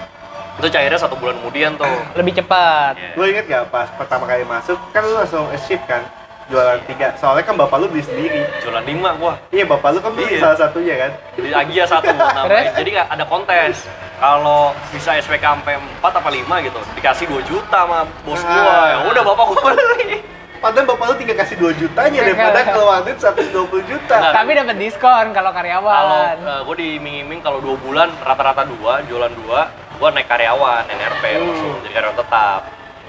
[0.53, 1.89] Itu cairnya satu bulan kemudian tuh.
[2.13, 2.93] lebih cepat.
[2.95, 3.09] Iya.
[3.13, 6.05] lu inget gak pas pertama kali masuk kan lu langsung shift kan
[6.43, 9.39] jualan tiga soalnya kan bapak lu beli sendiri Jualan lima gua.
[9.49, 10.39] iya bapak lu kan beli Iya.
[10.43, 12.43] salah satunya kan Jadi Agia satu namanya.
[12.45, 12.65] Terus?
[12.75, 13.75] Jadi nggak ada kontes.
[14.15, 18.59] Kalau bisa SPK sampai 4 apa 5 gitu, dikasih 2 juta sama bos gua.
[18.61, 18.85] Ah.
[18.89, 20.19] Ya udah bapak gua beli.
[20.55, 23.51] padahal bapak lu tinggal kasih 2 jutanya daripada keluar duit 120
[23.83, 24.31] juta Nggak.
[24.33, 26.35] Tapi dapat diskon kalau Kalau karyawan.
[26.39, 29.67] uh, gue diiming-iming kalau dua bulan rata-rata dua, jualan dua,
[30.03, 32.61] gue naik karyawan NRP langsung jadi karyawan tetap.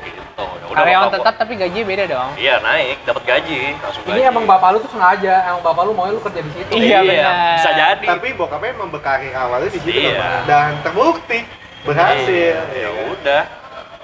[0.05, 0.45] Gitu.
[0.47, 2.31] Ya udah, karyawan bapak tetap tapi gajinya beda dong.
[2.39, 4.31] Iya naik, dapat gaji langsung Ini gaji.
[4.31, 6.71] emang bapak lu tuh sengaja, emang bapak lu mau lu kerja di situ.
[6.71, 7.35] Iya, benar.
[7.59, 8.07] Bisa jadi.
[8.07, 10.47] tapi bokapnya emang berkarir awalnya di situ Iya.
[10.47, 11.39] Dan terbukti
[11.83, 13.43] berhasil Iya, ya udah.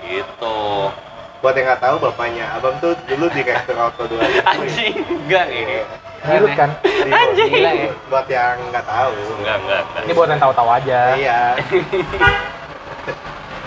[0.03, 0.59] Gitu.
[1.40, 5.81] buat yang nggak tahu bapaknya abang tuh dulu direktur auto dua Anjing, enggak ini.
[6.20, 6.68] Girut kan?
[7.09, 7.48] Anjing.
[7.48, 7.88] Gila ya.
[8.12, 9.12] Buat yang nggak tahu.
[9.40, 10.03] Enggak, enggak, enggak.
[10.05, 11.00] Ini buat yang tahu-tahu aja.
[11.16, 11.40] Iya.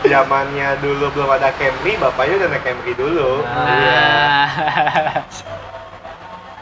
[0.03, 3.39] Zamannya dulu belum ada Camry, bapaknya udah naik Camry dulu.
[3.47, 4.47] Nah.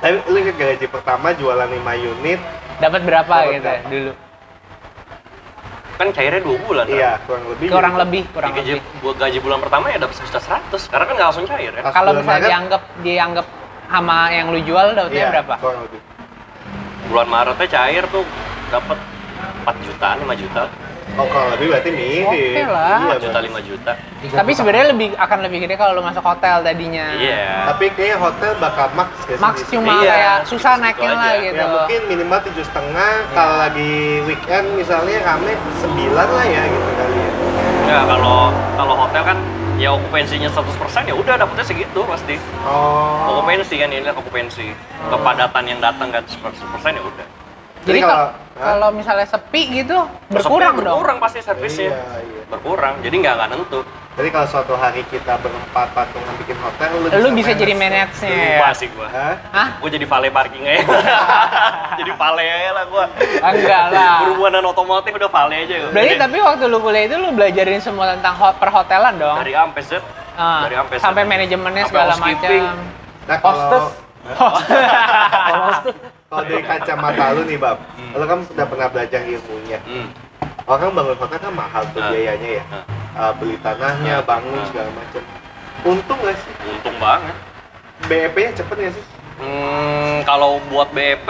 [0.01, 1.77] Tapi lu gak gaji pertama jualan 5
[2.17, 2.39] unit?
[2.81, 3.89] Dapat berapa gitu berapa?
[3.89, 4.11] dulu?
[6.01, 6.85] Kan cairnya dua bulan.
[6.89, 6.97] kan?
[6.97, 7.67] Iya, kurang lebih.
[7.69, 8.01] Kurang gitu.
[8.01, 9.01] lebih, kurang gaji, lebih.
[9.05, 10.81] buat gaji bulan pertama ya dapat sejuta seratus.
[10.89, 11.81] Karena kan nggak langsung cair ya.
[11.85, 13.45] Kalau misalnya Maret, dianggap dianggap
[13.85, 15.53] sama yang lu jual dapatnya iya, berapa?
[15.61, 15.99] Kurang lebih.
[17.05, 18.23] Bulan Maretnya cair tuh
[18.73, 18.97] dapat
[19.61, 20.61] 4 juta, 5 juta,
[21.19, 22.31] Oh, kurang lebih berarti mirip.
[22.31, 22.99] Oke lah.
[23.03, 23.39] Iya, 4 juta.
[23.43, 23.91] 5 juta.
[24.21, 27.07] Tiga Tapi sebenarnya lebih akan lebih gede kalau lu masuk hotel tadinya.
[27.19, 27.67] Iya.
[27.67, 31.17] Tapi kayaknya hotel bakal max sih Max cuma Iya, kayak susah naikin aja.
[31.19, 31.59] lah Ya, gitu.
[31.59, 33.11] Ya mungkin minimal tujuh setengah.
[33.11, 33.33] Iya.
[33.35, 33.93] Kalau lagi
[34.23, 37.31] weekend misalnya rame sembilan lah ya gitu kali ya.
[37.81, 38.39] Enggak, kalau
[38.79, 39.37] kalau hotel kan
[39.81, 42.35] ya okupansinya 100% ya udah dapetnya segitu pasti.
[42.63, 43.35] Oh.
[43.35, 44.67] Okupansi kan ini okupansi.
[45.11, 47.40] Kepadatan yang datang kan 100% ya udah.
[47.81, 50.95] Jadi Jadi kalau kalau- misalnya sepi gitu berkurang sepi, dong.
[50.95, 51.89] Berkurang pasti servisnya.
[51.89, 52.41] Iya, iya.
[52.47, 52.93] Berkurang.
[52.99, 53.79] Jadi nggak nggak nentu.
[54.11, 58.59] Jadi kalau suatu hari kita berempat patungan bikin hotel, lu, Lu bisa jadi manage-nya ya.
[58.59, 59.07] Lupa sih gua.
[59.07, 59.35] Hah?
[59.49, 59.67] Hah?
[59.79, 60.83] Gue jadi valet parking aja.
[61.99, 63.05] jadi valet aja lah gua.
[63.41, 64.15] Enggak lah.
[64.21, 65.75] Berhubungan otomotif udah valet aja.
[65.87, 69.37] Berarti Jadi, tapi waktu lu kuliah itu lu belajarin semua tentang ho- perhotelan dong.
[69.39, 69.91] dari A sampai Z.
[70.33, 71.01] Ah, dari A sampai Z.
[71.01, 72.63] sampai manajemennya Sampai segala housekeeping.
[72.67, 72.77] macam.
[73.23, 73.85] Nah, kalau Hostess.
[74.27, 75.71] kalau
[76.31, 77.77] dari kacamata lu nih, Bab,
[78.15, 79.79] lu kan udah pernah belajar ilmunya.
[79.83, 80.07] Hmm.
[80.63, 82.07] Orang bangun hotel kan mahal tuh Ah.
[82.07, 82.65] biayanya ya.
[82.71, 82.83] Ah.
[83.11, 84.23] Uh, beli tanahnya, Ah.
[84.23, 84.67] bangun Ah.
[84.71, 85.23] segala macam.
[85.83, 86.53] Untung gak sih?
[86.63, 87.35] Untung banget.
[88.07, 89.05] BEP-nya cepet gak sih?
[89.41, 91.27] Hmm, kalau buat BEP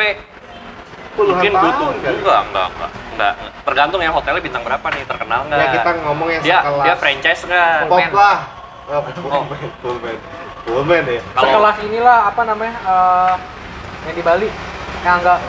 [1.12, 2.14] Puluhan mungkin tahun butuh kali.
[2.14, 3.34] enggak, enggak, enggak, enggak.
[3.62, 5.60] Tergantung ya hotelnya bintang berapa nih, terkenal enggak?
[5.60, 7.74] Ya kita ngomong yang dia sekelas dia franchise enggak?
[7.82, 8.38] Full pop lah.
[8.86, 9.44] Oh, Oh.
[10.62, 11.22] Full band ya.
[11.34, 13.34] Kalau Sekelas inilah apa namanya eh,
[14.04, 14.48] yang di Bali
[15.02, 15.40] yang enggak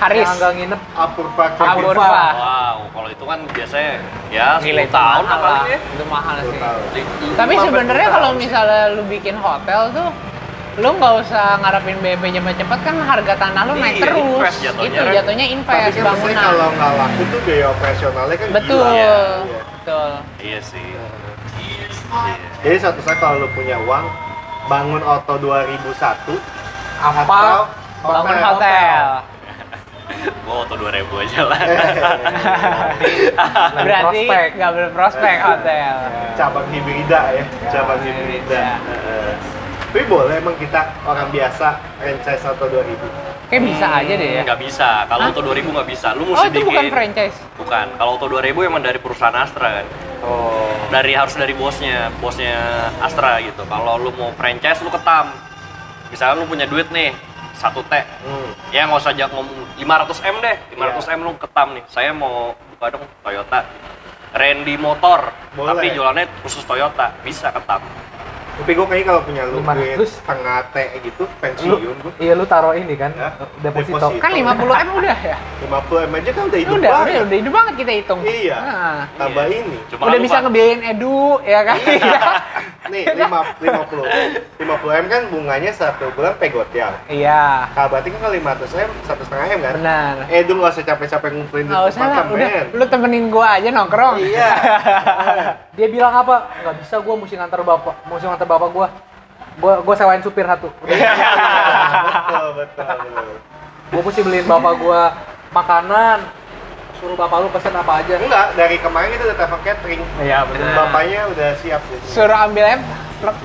[0.00, 0.24] Haris.
[0.24, 2.08] yang enggak nginep Apurva Apurva.
[2.32, 3.92] wow, kalau itu kan biasanya
[4.32, 5.62] ya Gila 10 itu tahun lah.
[5.68, 5.78] ya.
[5.78, 6.58] Itu mahal sih.
[7.36, 8.42] Tapi sebenarnya kalau 10 tahun sih.
[8.46, 10.08] misalnya lu bikin hotel tuh
[10.80, 15.00] lu nggak usah ngarepin BEP cepet-cepet kan harga tanah lu naik Iya, terus invest jatuhnya,
[15.02, 18.94] itu jatuhnya Tapi invest maksudnya bangunan kalau nggak laku tuh biaya operasionalnya kan betul gila.
[18.94, 19.18] Iya.
[19.74, 20.86] betul Iya sih.
[21.60, 21.86] Iya.
[22.64, 24.04] Jadi suatu saat kalau lu punya uang,
[24.66, 26.38] bangun Auto 2001
[27.00, 27.60] apa atau
[28.00, 29.04] bangun hotel
[30.42, 31.60] Gua auto 2000 aja lah.
[31.62, 31.78] Lagi
[33.78, 34.48] berarti prospek.
[34.58, 35.94] nggak berprospek hotel
[36.34, 38.74] cabang hibrida ya, cabang hibrida.
[39.90, 43.50] Tapi boleh emang kita orang biasa franchise Auto 2000.
[43.50, 44.88] kayak bisa aja deh ya Nggak bisa.
[45.10, 46.08] Kalau auto 2000 nggak bisa.
[46.14, 46.94] Lu oh mesti itu bukan bikin.
[46.94, 47.86] franchise Bukan.
[47.98, 49.86] Kalau auto 2000 emang dari perusahaan Astra kan.
[50.22, 52.54] oh Dari harus dari bosnya, bosnya
[53.02, 53.62] Astra gitu.
[53.66, 55.34] Kalau lu mau franchise lu ketam.
[56.10, 57.14] Misalnya lu punya duit nih,
[57.60, 57.92] satu T.
[58.24, 58.48] Hmm.
[58.72, 60.56] Ya nggak usah jak ngomong 500 M deh.
[60.72, 61.12] 500 Iya.
[61.12, 61.84] M lu ketam nih.
[61.86, 62.34] Saya mau
[62.70, 63.60] buka dong Toyota.
[64.30, 65.74] Randy Motor, Boleh.
[65.74, 67.82] tapi jualannya khusus Toyota, bisa ketam.
[68.52, 69.96] Tapi gue kayaknya kalau punya lu 500.
[69.96, 72.12] duit setengah T gitu, lu pensiun gue.
[72.20, 74.20] iya lu taruh ini kan Ya, deposito, deposito.
[74.20, 77.22] kan 50 m udah ya 50 M aja kan udah hidup udah udah banget.
[77.24, 78.56] udah hidup banget kita hitung Iya.
[78.60, 79.56] Nah, Tambah Iya.
[79.58, 79.76] ini.
[79.88, 81.76] Cuma udah lu bisa ngebiayain edu ya kan
[82.90, 83.22] Nih, 5,
[83.62, 84.58] 50.
[84.58, 86.90] 50 M kan bunganya satu bulan pegotial.
[87.06, 89.74] iya Kalau berarti kan kalau 500 M, satu setengah M kan?
[89.76, 93.46] benar Eh, dulu nggak usah capek-capek ngumpulin di usah lah tempat, udah lu temenin gua
[93.56, 94.50] aja nongkrong Iya.
[95.76, 98.86] dia bilang apa nggak bisa gua mesti ngantar bapak mesti ngantar bapak gua
[99.56, 100.68] gua gua sewain supir satu.
[100.84, 101.10] Iya,
[102.06, 103.36] betul, betul, betul.
[103.88, 105.02] gua mesti beliin bapak gua
[105.50, 106.18] makanan
[107.00, 110.02] suruh bapak lu pesen apa aja Enggak, dari kemarin kita udah telepon catering.
[110.20, 112.04] iya Dan bapaknya udah siap gitu.
[112.06, 112.64] suruh ambil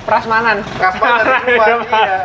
[0.04, 0.60] prasmanan
[1.42, 2.18] rumah, iya.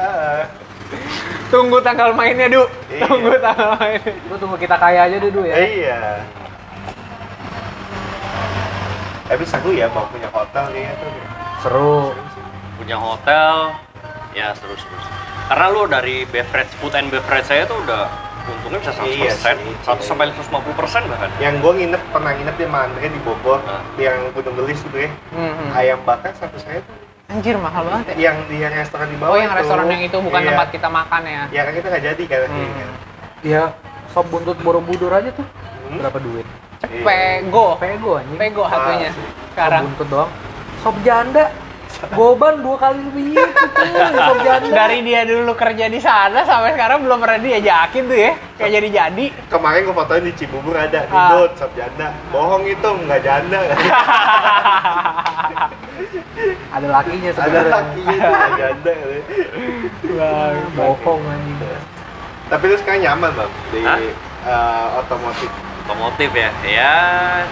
[1.48, 3.04] tunggu tanggal mainnya du Iya.
[3.06, 6.00] tunggu tanggal mainnya lu tunggu kita kaya aja dulu ya Iya.
[9.26, 11.08] Tapi seru ya mau punya hotel nih itu.
[11.62, 12.12] seru
[12.76, 13.56] punya hotel,
[14.34, 15.06] ya terus terus.
[15.46, 18.10] Karena lu dari beverage, food and beverage saya tuh udah
[18.44, 19.56] untungnya bisa 100%, Iya sih.
[19.82, 21.30] 100 sampai 150% bahkan.
[21.38, 23.82] Yang gue nginep pernah nginep di Mandre di Bogor, Ah.
[23.96, 25.12] yang Gunung Gelis tuh deh.
[25.32, 25.70] Hmm.
[25.72, 26.96] Ayam bakar satu saya tuh
[27.28, 29.60] anjir mahal banget ya yang di yang restoran di bawah oh yang itu.
[29.64, 30.50] restoran yang itu bukan Iya.
[30.52, 32.40] tempat kita makan ya Ya kan kita nggak jadi kan.
[32.46, 32.92] Hmm.
[33.42, 33.64] ya
[34.10, 35.48] sop buntut borobudur aja tuh
[35.82, 35.96] Hmm.
[35.98, 36.44] berapa duit
[36.84, 37.04] Iya.
[37.40, 39.24] pego pego anjing pego satunya sih.
[39.48, 40.32] sekarang sop buntut doang
[40.78, 41.44] sop janda
[42.10, 44.38] goban dua kali lebih itu tuh
[44.74, 48.90] dari dia dulu kerja di sana sampai sekarang belum pernah diajakin tuh ya kayak jadi
[48.90, 51.30] jadi Kemarin gue fotoin di Cibubur ada, di Ah.
[51.36, 52.10] Dot, janda.
[52.32, 53.60] Bohong itu, nggak janda.
[56.72, 58.92] ada lakinya ada sebenarnya lakinya itu nggak janda.
[60.74, 61.60] bohong anjing
[62.50, 64.00] Tapi lu sekarang nyaman bang di Hah?
[64.44, 65.52] eh, otomotif.
[65.82, 66.96] otomotif ya ya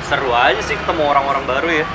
[0.05, 1.85] seru aja sih ketemu orang-orang baru ya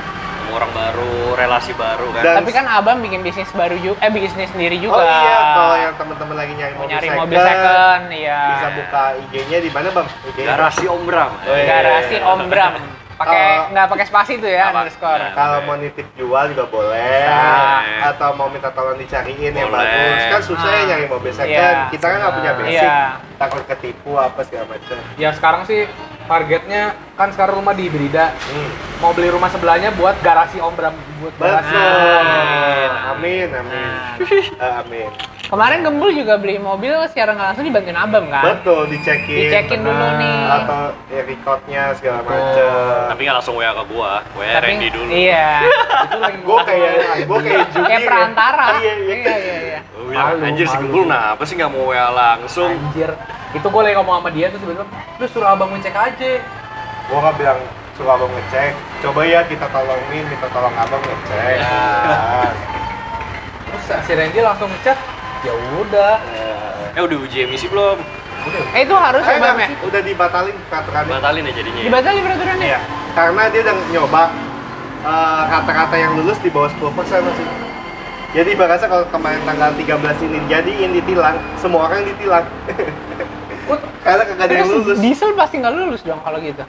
[0.45, 4.13] ketemu orang baru relasi baru kan Dan- Tapi kan abang bikin bisnis baru juga, eh
[4.13, 5.01] bisnis sendiri juga.
[5.01, 8.41] Oh iya, kalau yang teman-teman lagi nyari Mau mobil nyari second, mobil second, iya.
[8.51, 10.07] bisa buka IG-nya di mana bang?
[10.27, 10.47] IG-nya?
[10.47, 11.65] garasi Om Bram Oh, iya.
[11.67, 12.75] Garasi Om Bram.
[13.15, 13.71] Pakai Oh.
[13.71, 14.83] nggak pakai spasi tuh ya, Apa?
[14.83, 15.23] underscore.
[15.23, 15.33] Nah.
[15.33, 16.99] Kalau mau nitip jual juga boleh.
[17.23, 18.11] Bisa.
[18.11, 19.87] Atau mau minta tolong dicariin yang Boleh.
[19.87, 20.23] bagus.
[20.27, 20.89] Kan susah ya Ah.
[20.91, 21.55] nyari mobil second.
[21.55, 21.95] Iya.
[21.95, 22.75] Kita kan nggak punya basic.
[22.75, 22.99] Iya.
[23.39, 24.99] Takut ketipu apa segala macam.
[25.15, 25.87] Ya sekarang sih
[26.25, 28.33] targetnya kan sekarang rumah di Brida.
[28.33, 28.71] Hmm.
[29.03, 31.73] Mau beli rumah sebelahnya buat garasi Om Bram buat garasi.
[31.73, 32.91] Betul.
[33.15, 33.89] Amin, amin.
[34.59, 35.11] Eh, amin.
[35.45, 38.45] Kemarin Gembul juga beli mobil secara nggak langsung dibantuin abang kan?
[38.45, 39.37] Betul, dicekin.
[39.45, 40.21] Dicekin dulu benar.
[40.21, 40.39] nih.
[40.49, 40.81] Atau
[41.13, 42.73] ya, recordnya segala macam.
[43.13, 45.49] tapi nggak langsung WA ke gua WA Randy dulu Iya.
[46.09, 46.93] Itu lagi Gue kayak
[47.25, 47.89] gue kayak jubir.
[47.89, 48.09] Kayak ya.
[48.09, 48.67] perantara.
[48.81, 49.15] Iya, iya.
[49.15, 49.57] iya, iya.
[49.61, 49.79] iya.
[49.93, 50.77] Gua bilang, Malu, anjir si.
[50.81, 53.11] Gembul kenapa sih nggak mau WA langsung Anjir.
[53.55, 54.87] Itu gue lagi ngomong sama dia tuh sebenarnya,
[55.21, 56.31] lu suruh abang ngecek aja.
[57.05, 57.59] Gue nggak bilang
[57.95, 58.73] suruh abang ngecek.
[58.99, 61.57] Coba ya kita tolongin, minta tolong abang ngecek.
[61.61, 61.79] Ya.
[62.09, 62.51] Nah,
[63.65, 64.99] Terus si Randy langsung ngecek,
[65.45, 66.15] ya udah.
[66.91, 67.99] eh, udah uji emisi belum
[68.45, 68.61] Udah.
[68.73, 69.69] Eh itu harus ya Eh, Bam ya?
[69.83, 71.11] udah dibatalin peraturannya.
[71.11, 71.87] batalin ya jadinya ya?
[71.89, 72.67] Dibatalin peraturannya?
[72.67, 72.81] Iya.
[73.15, 74.23] Karena dia udah nyoba
[75.03, 76.85] eh, kata-kata yang lulus di bawah 10%
[77.23, 77.47] masih.
[78.35, 82.43] Jadi bahasa kalau kemarin tanggal 13 ini jadiin ditilang, semua orang ditilang.
[84.05, 84.99] Karena kagak ada yang lulus.
[85.01, 86.61] diesel pasti nggak lulus dong kalau gitu.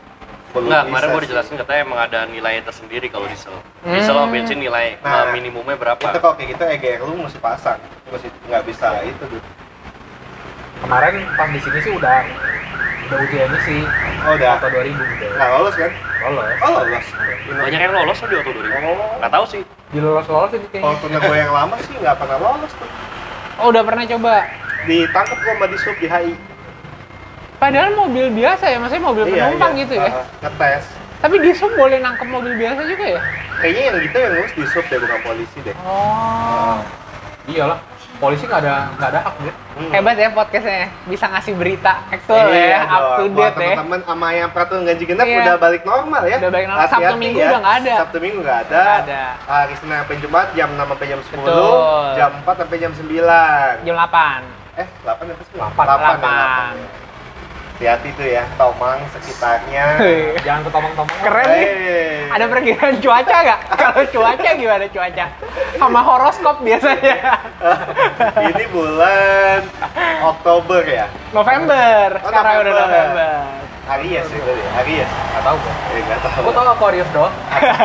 [0.56, 1.26] Enggak, kemarin gua sih.
[1.28, 3.52] dijelasin katanya emang ada nilai tersendiri kalau diesel.
[3.84, 3.92] Hmm.
[3.92, 6.00] Diesel sama bensin nilai Nah, uh, minimumnya berapa?
[6.00, 7.80] Itu kalau kayak gitu EGR lu mesti pasang.
[8.08, 9.42] Mesti nggak bisa itu tuh.
[10.86, 12.18] Kemarin pas di sini sih udah
[13.06, 13.78] udah uji emisi.
[14.26, 14.58] Oh, udah.
[14.58, 15.26] Auto 2000 gitu.
[15.36, 15.92] Nggak lolos kan?
[16.26, 16.58] Lolos.
[16.64, 17.06] Oh lolos.
[17.46, 19.20] Banyak yang lolos loh di Auto 2000.
[19.20, 19.62] Nggak tahu sih.
[19.92, 20.98] Di lolos lolos Kalau kayaknya.
[21.04, 22.90] punya gue yang lama sih nggak pernah lolos tuh.
[23.60, 24.36] Oh udah pernah coba.
[24.86, 26.34] Ditangkap gua sama di sub di HI.
[27.66, 30.10] Padahal mobil biasa ya, maksudnya mobil penumpang gitu ya.
[30.14, 30.86] Uh, ngetes.
[31.18, 33.22] Tapi di sub boleh nangkep mobil biasa juga ya?
[33.58, 35.74] Kayaknya yang gitu yang ngurus di sub deh bukan polisi deh.
[35.82, 36.78] Oh.
[37.46, 37.82] Iyalah.
[38.16, 39.54] Polisi nggak ada nggak ada hak dia.
[39.76, 39.92] Hmm.
[39.92, 43.76] Hebat ya podcastnya, bisa ngasih berita actual Iya ya, up to Buat date ya.
[43.76, 45.40] teman-teman sama yang peraturan ganjil genap Iya.
[45.44, 46.38] udah balik normal ya.
[46.40, 46.88] Udah balik normal.
[46.88, 47.48] Sabtu Minggu ya.
[47.50, 47.94] udah nggak ada.
[48.00, 48.78] Sabtu minggu nggak ada.
[48.78, 49.24] Nggak ada.
[49.44, 51.76] Hari Senin sampai Jumat jam 6 sampai jam 10, Betul.
[52.16, 53.74] jam 4 sampai jam 9.
[53.84, 54.42] Jam 8.
[54.76, 55.54] Eh, 8 apa sih?
[55.58, 55.84] Delapan.
[55.84, 55.98] 8.
[56.00, 56.74] Delapan.
[57.76, 60.00] Hati-hati tuh ya, Tomang sekitarnya.
[60.48, 61.20] Jangan ketomong-tomong.
[61.20, 62.32] Keren nih.
[62.32, 63.60] Ada perkiraan cuaca nggak?
[63.84, 65.26] Kalau cuaca gimana cuaca?
[65.76, 67.36] Sama horoskop biasanya.
[68.48, 69.60] Ini bulan
[70.24, 71.12] Oktober ya.
[71.36, 72.16] November.
[72.24, 72.88] Oh, Sekarang udah November.
[72.88, 73.34] November.
[74.00, 74.64] Aries ya tadi.
[74.80, 75.10] Aries.
[75.12, 75.74] Nggak tahu gue.
[75.76, 76.40] Eh, nggak tahu.
[76.48, 77.36] Gue tau Aquarius doang.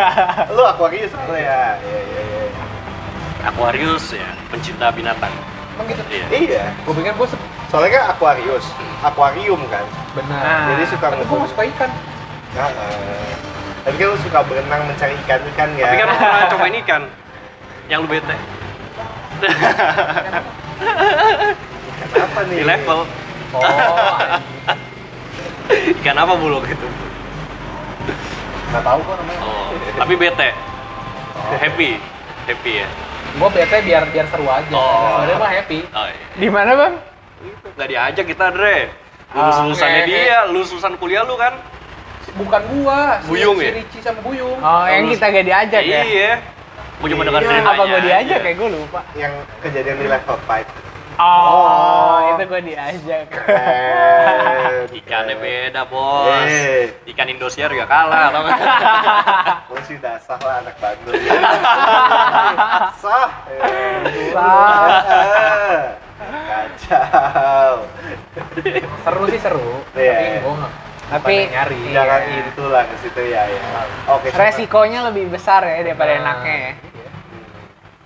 [0.55, 1.63] Lu Aquarius soalnya ya.
[1.83, 2.43] Iya, iya, iya.
[3.43, 5.35] Aquarius ya, pencinta binatang.
[5.75, 6.03] Emang gitu.
[6.15, 6.27] Iya.
[6.31, 6.65] Iya.
[6.87, 7.29] Gue pikir gue
[7.71, 8.67] Soalnya kan Aquarius,
[9.01, 9.87] akuarium kan.
[10.11, 10.43] benar.
[10.43, 10.67] Nah.
[10.75, 11.91] Jadi suka Tapi gue suka ikan.
[12.51, 13.31] Nah, eh.
[13.87, 15.87] tapi kan lu suka berenang mencari ikan-ikan ya.
[15.87, 17.03] Tapi kan lu pernah cobain ikan
[17.87, 18.37] yang lu bete
[22.11, 22.57] Kenapa nih?
[22.59, 22.99] di level.
[23.51, 23.63] Oh.
[25.71, 26.89] Ikan apa bulog itu?
[28.71, 29.41] Nggak tahu kok namanya.
[29.43, 30.49] Oh, tapi bete.
[31.59, 31.91] Happy.
[32.47, 32.89] Happy ya.
[33.31, 34.75] gue bete biar biar seru aja.
[34.75, 35.23] Oh.
[35.23, 35.79] Sebenarnya mah happy.
[35.95, 36.27] Oh, iya.
[36.35, 36.95] Di mana bang?
[37.77, 38.93] Gak diajak kita, Dre.
[39.31, 40.11] Lulus-lulusannya Oke.
[40.11, 41.55] dia, lulus-lulusan kuliah lu kan?
[42.31, 43.73] Bukan gua, si, Buyung si ya?
[43.75, 44.59] Ricci sama Buyung.
[44.59, 46.01] Oh, yang kita gak diajak ya?
[46.05, 46.33] Iya.
[47.01, 47.73] Gue cuma dengar Iya, ceritanya.
[47.73, 48.49] Apa gue diajak aja.
[48.51, 48.55] ya?
[48.55, 49.01] Gue lupa.
[49.17, 49.33] Yang
[49.65, 50.90] kejadian di level 5.
[51.21, 52.17] Oh, Oh.
[52.33, 53.29] itu gue diajak.
[53.29, 54.89] Keren.
[54.91, 56.33] Ikannya beda, bos.
[56.49, 58.33] Eh, Ikan Indosiar juga kalah,
[59.69, 61.13] gue sih dasar lah anak Bandung.
[63.05, 63.29] Sah.
[63.53, 64.97] Eh, Sah.
[65.05, 65.81] eh.
[66.21, 67.75] Kacau.
[69.05, 69.69] Seru sih seru.
[69.93, 70.17] Iya.
[70.17, 70.69] Tapi gue.
[71.11, 71.81] Tapi nyari.
[71.91, 72.43] Jangan Iya.
[72.49, 73.43] itu lah ke situ ya.
[73.45, 73.61] ya.
[74.09, 74.31] Oke.
[74.31, 76.73] resikonya lebih besar ya daripada Nah, enaknya ya.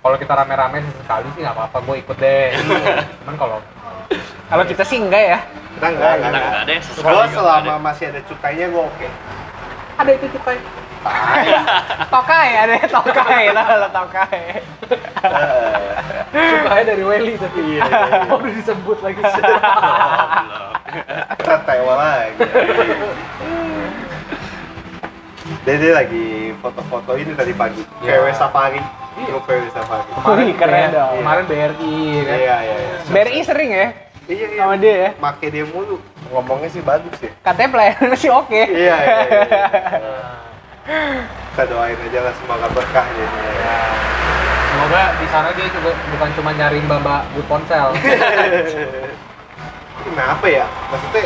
[0.05, 2.53] Kalau kita rame-rame sesekali sih nggak apa-apa, gue ikut deh.
[3.25, 3.57] Cuman kalau
[4.45, 5.39] Kalau kita sih enggak ya.
[5.73, 6.29] Kita enggak, enggak.
[6.29, 6.77] enggak deh.
[6.77, 9.07] Gue juga selama masih ada cukainya gue oke.
[9.97, 10.61] ada itu cukai.
[12.13, 14.61] Tokai ada tokai lah lo tokai.
[16.33, 17.61] Cukai dari Welly tapi.
[17.65, 18.29] Iya, iya, iya.
[18.29, 19.21] Udah disebut lagi.
[19.25, 19.57] deh.
[21.41, 22.45] Kita tewa lagi.
[25.45, 27.85] Dia, dia lagi foto-foto ini tadi pagi.
[28.01, 28.17] Iya.
[28.17, 28.81] VW Safari.
[29.21, 29.37] Iya.
[29.37, 30.03] VW Safari.
[30.09, 31.13] Kemarin Wih, keren dong.
[31.21, 32.37] Kemarin BRI kan.
[32.37, 32.97] Iya, iya, iya.
[33.05, 33.87] BRI sering ya
[34.25, 34.57] Iya, iya.
[34.57, 35.09] sama dia ya.
[35.21, 36.01] Make dia mulu.
[36.33, 37.29] Ngomongnya sih bagus ya.
[37.45, 38.49] Katanya pelayanan sih oke.
[38.57, 39.41] Iya, iya, iya.
[39.45, 39.65] iya.
[41.53, 43.53] Kita doain aja lah semoga berkah jadinya.
[43.53, 43.77] ya.
[44.73, 47.93] Semoga di sana dia juga bukan cuma nyariin baba but ponsel.
[50.05, 51.25] kenapa ya maksudnya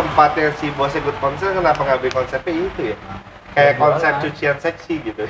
[0.00, 2.96] tempatnya si bosnya good ponsel kenapa ngambil konsepnya itu ya
[3.50, 4.22] kayak Ya, konsep jualan.
[4.24, 5.22] cucian seksi gitu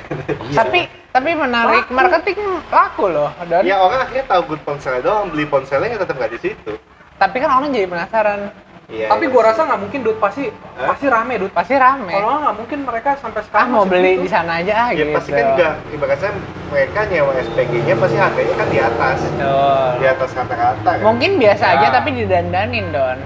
[0.52, 0.80] Tapi
[1.10, 3.32] tapi menarik marketing laku loh.
[3.42, 6.72] Dan ya orang akhirnya tahu good ponselnya doang beli ponselnya tetap nggak di situ
[7.16, 8.40] tapi kan orang jadi penasaran.
[8.86, 9.30] Iya, Tapi iya.
[9.30, 11.52] gua rasa nggak mungkin Dut pasti pasti rame Dut.
[11.52, 12.10] Pasti rame.
[12.10, 14.22] Kalau nggak mungkin mereka sampai Ah sekarang mau masih beli begitu.
[14.22, 15.10] di sana aja ah ya gitu.
[15.14, 16.30] pasti kan juga ibaratnya
[16.66, 19.88] mereka nyewa SPG-nya pasti harganya kan di atas Betul.
[19.94, 21.72] di atas kata-kata kan Mungkin biasa Ya.
[21.72, 23.18] aja tapi didandanin don.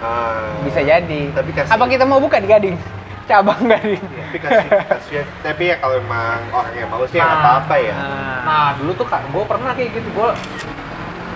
[0.00, 0.56] Ah.
[0.60, 1.20] Bisa jadi.
[1.30, 2.76] Tapi kasih- Apa kita mau buka di Gading?
[3.26, 4.00] Cabang Gading.
[4.00, 7.42] tapi kasih kasih tapi ya kalau emang orang yang mau sih ya nggak Nah.
[7.60, 10.28] apa-apa ya Nah, Nah dulu tuh kak, gue pernah kayak gitu, gue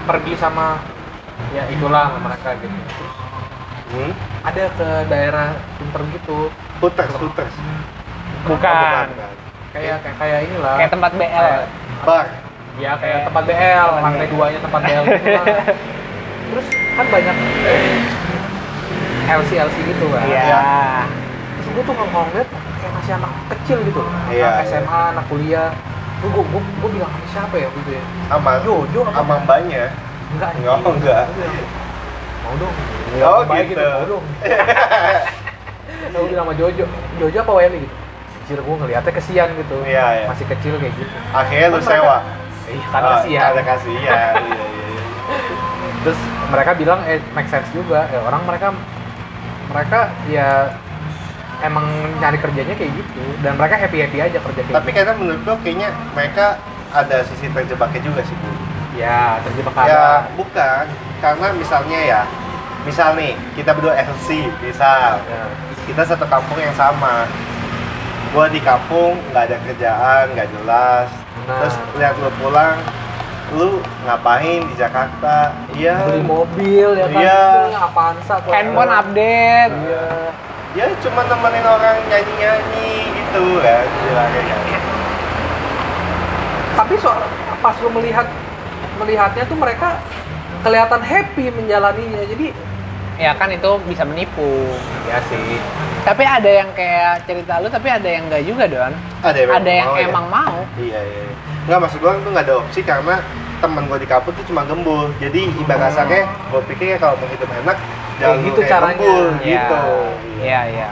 [0.05, 0.83] pergi sama
[1.51, 2.75] ya itulah sama mereka gitu.
[2.75, 3.15] Terus
[3.91, 4.13] hmm?
[4.43, 6.39] ada ke daerah Sunter gitu,
[6.79, 7.55] Hooters, Hooters.
[8.43, 8.75] bukan.
[8.75, 9.07] bukan.
[9.71, 10.75] kayak kayak kayak inilah.
[10.77, 11.31] Kayak tempat BL.
[11.31, 11.69] Kayak-
[12.03, 12.27] Bar.
[12.75, 14.33] Ya kayak tempat BL, Tempat lantai BL.
[14.33, 15.47] duanya tempat BL gitu lah.
[16.51, 17.37] Terus kan banyak
[19.25, 20.25] LC LC gitu kan.
[20.25, 20.63] Iya.
[21.55, 24.71] Terus gue tuh kalau ngeliat kayak masih anak kecil gitu, Iya, anak iya.
[24.71, 25.69] SMA, anak kuliah.
[26.21, 28.03] Gue gue gue, gue bilang sama siapa ya gitu ya?
[28.29, 29.85] Sama Jojo sama mbaknya.
[30.35, 31.25] Enggak, Oh, enggak.
[31.31, 31.69] Gua bilang,
[32.45, 32.75] Mau dong.
[33.23, 33.81] Oh, Baik gitu.
[33.81, 34.25] Mau dong.
[36.13, 36.85] Gue bilang sama Jojo,
[37.19, 37.97] Jojo apa Welly gitu.
[38.45, 39.77] Anjir gue ngeliatnya kesian gitu.
[39.89, 40.27] Iya, iya.
[40.29, 41.09] Masih kecil kayak gitu.
[41.33, 42.17] Akhirnya lu sewa.
[42.69, 43.41] Iya, kan Oh, kesian.
[43.41, 44.33] Karena kasihan.
[44.37, 45.03] Iya, iya, iya.
[46.05, 46.21] Terus
[46.53, 48.05] mereka bilang eh make sense juga.
[48.13, 48.77] Ya, orang mereka
[49.75, 50.71] mereka ya
[51.61, 54.97] emang nyari kerjanya kayak gitu dan mereka happy happy aja kerja kayak Tapi gitu.
[54.97, 56.47] karena menurut gua kayaknya mereka
[56.95, 58.51] ada sisi terjebaknya juga sih, Bu.
[58.95, 60.85] ya terjebak Ya, bukan.
[61.19, 62.21] Karena misalnya ya,
[62.87, 65.19] misal nih, kita berdua LC, misal.
[65.19, 65.43] Ya.
[65.85, 67.27] kita satu kampung yang sama
[68.31, 71.09] gua di kampung nggak ada kerjaan nggak jelas
[71.45, 71.61] Nah.
[71.61, 72.79] terus lihat lu pulang
[73.55, 73.69] lu
[74.03, 77.43] ngapain di Jakarta iya beli mobil ya kan Iya.
[77.81, 78.35] Avanza.
[78.45, 79.73] Handphone update.
[79.73, 80.07] Iya.
[80.75, 84.61] ya cuma nemenin orang nyanyi nyanyi gitu kan bilangnya kan
[86.75, 87.23] tapi soal
[87.61, 88.27] pas lu melihat
[88.97, 90.03] melihatnya tuh mereka
[90.61, 92.49] kelihatan happy menjalaninya jadi
[93.15, 94.75] Ya kan itu bisa menipu.
[95.07, 95.63] ya sih
[96.03, 98.91] Tapi ada yang kayak cerita lu tapi ada yang enggak juga don.
[99.23, 100.07] ada yang, Ada yang mau ya?
[100.11, 100.57] emang mau.
[100.75, 101.35] iya iya iya.
[101.65, 103.23] nggak maksud gua tuh nggak ada opsi karena
[103.65, 107.27] temen gua di kampung tuh cuma gembul jadi ibarat kasarnya gua pikir ya kalau mau
[107.27, 107.77] hidup enak
[108.15, 108.95] jangan gitu kayak caranya.
[108.95, 109.43] gembul Iya.
[109.49, 109.81] gitu
[110.37, 110.89] Iya iya.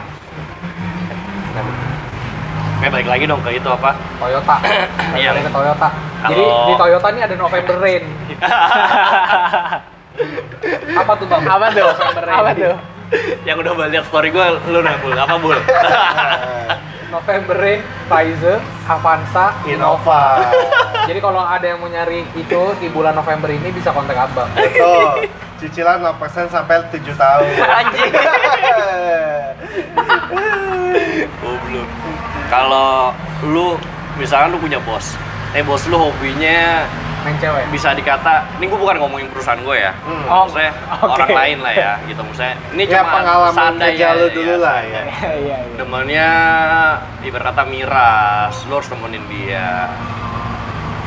[2.75, 3.95] Oke, balik lagi dong ke itu apa?
[4.19, 4.57] Toyota
[5.15, 5.31] Iya.
[5.31, 5.89] Balik ke Toyota
[6.25, 8.05] jadi di Toyota ini ada November Rain
[10.93, 11.85] apa tuh bang Apa tuh?
[11.85, 12.77] November Rain Apa tuh?
[13.45, 15.13] Yang udah lihat story gue, lu nah, Bul.
[15.13, 15.53] Apa, Bul?
[17.13, 20.49] November Rain Pfizer Avanza Innova
[21.09, 25.29] jadi kalau ada yang mau nyari itu di bulan November ini bisa kontak abang Betul.
[25.63, 27.47] Cicilan 0% sampai 7 tahun.
[27.79, 28.13] Anjing.
[31.39, 31.89] Goblok.
[32.51, 33.15] Kalau
[33.47, 33.79] lu
[34.19, 35.15] misalkan lu punya bos,
[35.55, 36.83] eh bos lu hobinya
[37.23, 40.25] main cewek bisa dikata, ini gue bukan ngomongin perusahaan gue ya, Hmm.
[40.27, 41.13] Oh, maksudnya oke.
[41.13, 42.55] orang lain lah ya, gitu maksudnya.
[42.71, 45.03] Ini ya cuma pengalaman kerja lu ya, dulu lah ya.
[45.13, 45.31] Iya.
[45.39, 45.57] iya.
[45.75, 46.29] Temennya
[47.23, 49.87] ibarat kata miras, lu harus temenin dia.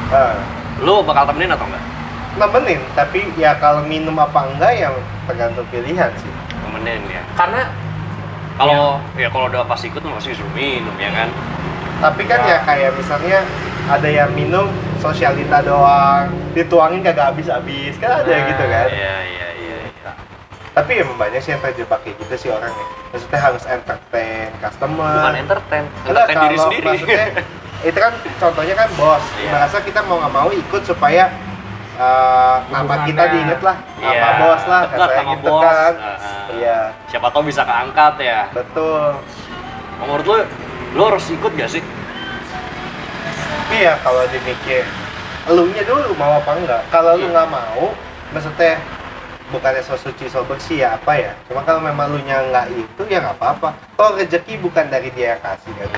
[0.07, 0.35] Nah,
[0.77, 1.83] Lu bakal temenin atau enggak?
[2.35, 6.31] nemenin, tapi ya kalau minum apa enggak yang tergantung pilihan sih.
[6.59, 7.23] Temenin ya.
[7.33, 7.71] karena
[8.55, 11.27] Kalau ya kalau udah pas ikut masih disuruh minum ya kan.
[11.97, 13.39] Tapi kan ya, kayak misalnya
[13.85, 18.87] ada yang minum sosialita doang, dituangin kagak habis-habis, kan ada Nah, gitu kan.
[18.87, 19.77] Iya iya iya.
[19.85, 20.11] iya.
[20.71, 22.85] Tapi emang banyak sih yang terjebak kayak gitu sih orangnya.
[23.09, 25.13] Maksudnya harus entertain customer.
[25.15, 26.85] Bukan entertain, Enggak, entertain diri kalau sendiri.
[26.85, 27.25] maksudnya
[27.87, 29.23] itu kan contohnya kan bos.
[29.37, 29.51] Iya.
[29.51, 31.23] Merasa kita mau nggak mau ikut supaya
[31.95, 35.63] uh, nama kita diinget lah, Iya, nama bos lah, dekat katanya sama gitu bos.
[35.63, 35.93] kan.
[35.95, 36.43] Heeh.
[36.55, 38.39] Iya, Siapa tahu bisa keangkat ya.
[38.51, 39.03] betul.
[39.95, 40.37] Menurut lu,
[40.95, 41.83] lu harus ikut gak sih?
[43.59, 44.85] Tapi ya kalau dimikir,
[45.45, 46.81] elunya dulu mau apa enggak?
[46.87, 47.33] Kalau lu Iya.
[47.33, 47.83] nggak mau,
[48.31, 48.77] maksudnya
[49.47, 51.31] bukannya so suci so bersih ya apa ya?
[51.45, 53.73] Cuma kalau memang lu nya nggak itu ya nggak apa-apa.
[53.93, 55.89] Toh rezeki bukan dari dia yang kasih kan.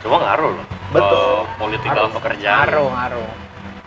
[0.00, 0.66] Cuma ngaruh loh.
[0.90, 1.12] Betul.
[1.44, 1.98] Ke Politik Ngaruh.
[1.98, 2.56] dalam pekerjaan.
[2.62, 3.30] Ngaruh ngaruh.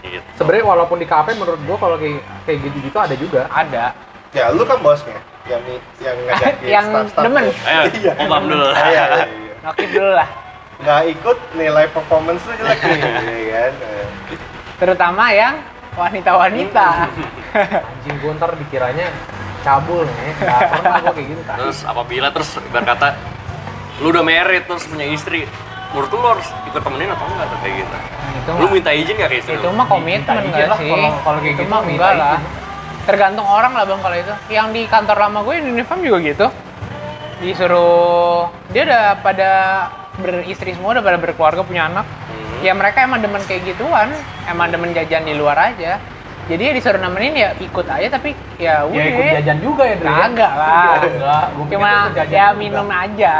[0.05, 0.21] Gitu.
[0.37, 3.89] sebenarnya walaupun di kafe menurut gua kalau kayak kayak gitu-gitu ada juga Ada.
[4.31, 5.63] Ya lu kan bosnya, yang
[5.97, 7.41] yang ngajakin Yang staff-staff demen.
[7.41, 7.53] lu.
[7.57, 8.13] Ayo, Iya.
[8.13, 8.67] Dulu.
[8.69, 9.25] Iya, iya, iya.
[9.65, 10.29] Nokip dulu lah.
[10.75, 12.99] nggak ikut nilai performance lu jelek nih
[13.47, 14.07] ya kan Eh,
[14.75, 15.55] Terutama yang
[15.93, 16.87] wanita-wanita.
[17.55, 19.07] anjing gua ntar dikiranya
[19.61, 23.07] cabul nih nggak pernah gua kayak gitu Terus apabila terus ibarat kata
[23.97, 25.47] lu udah married terus punya istri,
[25.89, 27.95] menurut lu, harus ikut temenin atau enggak tuh kayak gitu?
[28.35, 29.71] itu Lu minta izin gak ke istri itu lu?
[29.71, 30.89] mah komitmen Minta izin enggak lah sih?
[30.91, 32.35] kalau- kalau kayak itu gitu mah minta enggak lah.
[32.35, 32.43] izin.
[33.05, 36.45] tergantung orang lah bang kalau itu yang di kantor lama gue di Unifam juga gitu
[37.37, 39.49] disuruh dia udah pada
[40.15, 42.61] beristri semua udah pada berkeluarga punya anak Hmm.
[42.61, 44.09] ya mereka emang demen kayak gituan
[44.45, 45.99] emang demen jajan di luar aja
[46.45, 49.95] jadi ya disuruh nemenin ya ikut aja tapi ya udah Ya ikut jajan juga ya?
[49.97, 50.93] Kagak lah.
[51.01, 52.45] Enggak, gua pikir cuma ya juga.
[52.55, 53.35] minum aja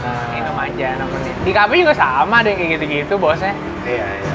[0.00, 0.26] Nah.
[0.30, 3.52] minum aja nemenin di kafe juga sama deh kayak gitu-gitu bosnya
[3.82, 4.32] Iya, iya.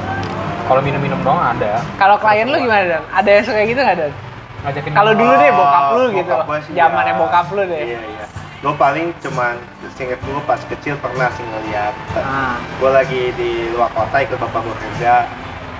[0.64, 1.78] Kalau minum-minum doang ada.
[1.96, 4.12] kalau klien lu gimana dan ada yang suka gitu nggak dan
[4.58, 7.18] Ngajakin kalau dulu deh bokap lu gitu bokap sih, zamannya ya.
[7.18, 8.24] bokap lu deh Iya, iya.
[8.66, 9.54] Gue paling cuman
[9.94, 11.94] singkat gue pas kecil pernah sih ngeliat.
[12.18, 12.58] Ah.
[12.82, 15.22] Gue lagi di luar kota ikut bapak gue kerja.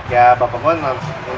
[0.07, 0.73] Ya bapak gue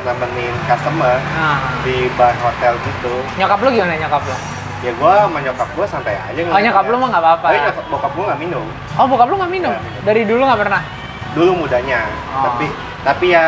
[0.06, 1.58] nemenin customer Ah.
[1.82, 3.14] di bar hotel gitu.
[3.34, 4.36] nyokap lu gimana nyokap lu
[4.80, 7.86] Ya gue sama nyokap gue santai aja oh nyokap lu mah nggak apa-apa Tapi nyokap,
[7.90, 8.66] bokap gue nggak minum.
[8.94, 10.04] oh bokap lu nggak minum Nggak minum.
[10.06, 10.82] dari dulu nggak pernah
[11.30, 12.00] Dulu mudanya.
[12.30, 12.44] Oh.
[12.46, 12.66] Tapi
[13.02, 13.46] tapi ya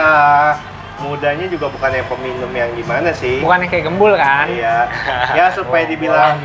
[1.01, 3.37] mudanya juga bukan yang peminum yang gimana sih.
[3.39, 4.77] bukan yang kayak gembul kan Iya.
[5.33, 6.37] Ya supaya dibilang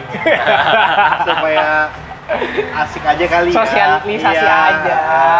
[1.28, 1.92] supaya
[2.76, 3.56] asik aja kali ya.
[3.56, 4.56] Sosialisasi Iya.
[4.66, 4.96] aja.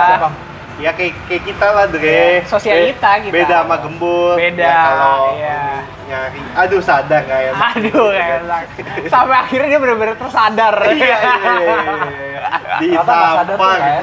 [0.07, 0.29] Siapa?
[0.77, 2.45] Ya kayak kayak kita lah Dre.
[2.45, 3.35] Sosialita Be- kita.
[3.35, 4.37] Beda sama gembul.
[4.37, 5.61] Beda, Ya, kalau iya.
[6.07, 7.53] nyari aduh sadar nggak ya.
[7.57, 8.63] aduh enak
[9.13, 12.43] sampai akhirnya dia bener-bener tersadar Iya, iya, iya, iya, iya.
[12.79, 13.77] Tuh Ditampar.
[13.81, 14.03] kan.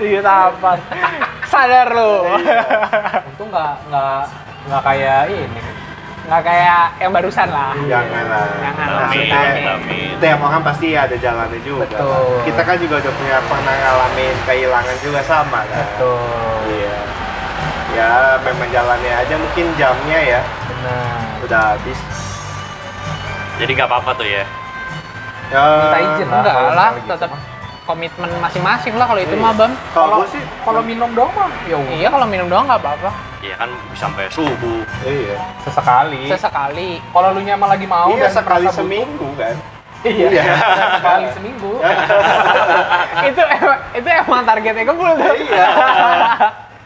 [0.00, 0.78] ditampar
[1.50, 2.62] sadar lu Iya.
[3.26, 4.20] Untung nggak nggak
[4.66, 5.62] nggak kayak ini.
[6.20, 8.46] nggak kayak yang barusan lah Jangan lah.
[8.54, 9.00] Jangan lah.
[9.02, 10.10] Maksudnya, Amin, amin.
[10.16, 11.88] Tiap orang pasti ada jalannya juga.
[11.88, 12.46] Betul.
[12.46, 15.80] Kita kan juga udah punya pernah ngalamin kehilangan juga sama kan.
[15.82, 16.54] Betul.
[16.70, 16.96] Iya.
[17.90, 20.40] Ya memang jalannya aja mungkin jamnya ya
[20.70, 21.42] Benar.
[21.42, 21.98] udah habis.
[23.58, 24.44] Jadi nggak apa-apa tuh ya.
[25.50, 26.38] Ya, Minta izin lah.
[26.38, 27.30] enggak lah gitu tetap.
[27.90, 29.42] Komitmen masing-masing lah kalau itu Iya.
[29.42, 31.92] mah bam Kalau gue sih Kalau minum doang mah ya udah.
[31.92, 33.10] iya kalau minum doang nggak apa-apa
[33.40, 34.84] Iya kan bisa sampai subuh.
[35.02, 35.36] iya.
[35.60, 36.22] sesekali.
[36.26, 39.56] sesekali Kalau lu nya emang lagi mau Iya dan sekali merasa butuh, seminggu kan.
[40.00, 40.26] Iya.
[40.30, 40.44] Iya.
[40.94, 41.72] sekali seminggu.
[43.28, 45.66] itu emang itu emang targetnya kebul tuh Iya.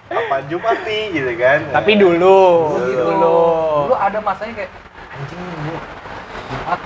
[0.06, 1.58] Apa Jumat nih gitu kan.
[1.70, 2.38] tapi dulu
[2.72, 3.02] Dulu.
[3.04, 3.38] dulu
[3.84, 4.70] Dulu ada masanya kayak
[5.10, 5.40] anjing.
[6.46, 6.80] Jumat.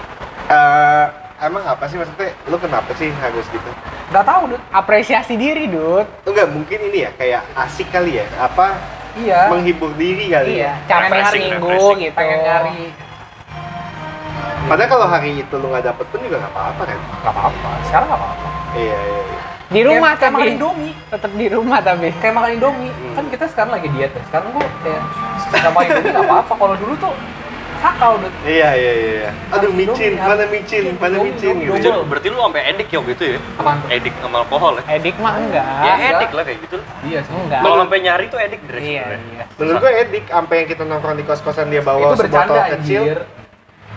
[0.48, 1.06] Eh,
[1.40, 2.30] emang apa sih maksudnya?
[2.44, 3.70] Lu kenapa sih harus gitu?
[4.08, 4.60] Gak tahu deh.
[4.70, 8.26] apresiasi diri dud Enggak, mungkin ini ya kayak asik kali ya.
[8.38, 8.72] Apa
[9.14, 9.50] Iya.
[9.50, 10.86] menghibur diri kali iya ya.
[10.86, 11.98] cara hari Refreshing, minggu refreshing.
[12.00, 12.80] gitu pengen nyari
[14.68, 16.98] Padahal kalau hari itu lu nggak dapet pun juga nggak apa-apa kan.
[17.18, 17.68] nggak apa-apa.
[17.82, 18.48] Sekarang nggak apa-apa.
[18.70, 19.40] Iya, iya, iya.
[19.68, 20.94] di rumah kayak, kayak makan tapi Indomie.
[21.08, 22.92] tetap di rumah tapi Kayak makan Indomie.
[22.92, 23.12] Hmm.
[23.12, 24.22] Kan kita sekarang lagi diet ya.
[24.28, 25.02] Sekarang gua kayak
[25.50, 26.52] nggak makan Indomie nggak apa-apa.
[26.54, 27.12] Kalau dulu tuh
[27.78, 28.30] sakau deh.
[28.44, 29.12] Iya, iya, iya.
[29.18, 29.30] iya.
[29.50, 31.72] Aduh, Harus micin, mana micin, mana micin gitu.
[31.72, 32.06] Indomie.
[32.06, 33.38] Berarti, lu sampai edik ya gitu ya?
[33.56, 33.78] Apaan?
[33.88, 34.82] Edik sama alkohol ya?
[34.90, 36.76] edik mah enggak ya edik lah kayak gitu.
[37.02, 37.32] Iya sih.
[37.32, 40.82] enggak Kalau sampai nyari tuh edik direct iya iya Menurut gue edik, sampai yang kita
[40.82, 43.00] nongkrong di kos-kosan dia bawa Itu sebotol bercanda kecil.
[43.02, 43.18] anjir.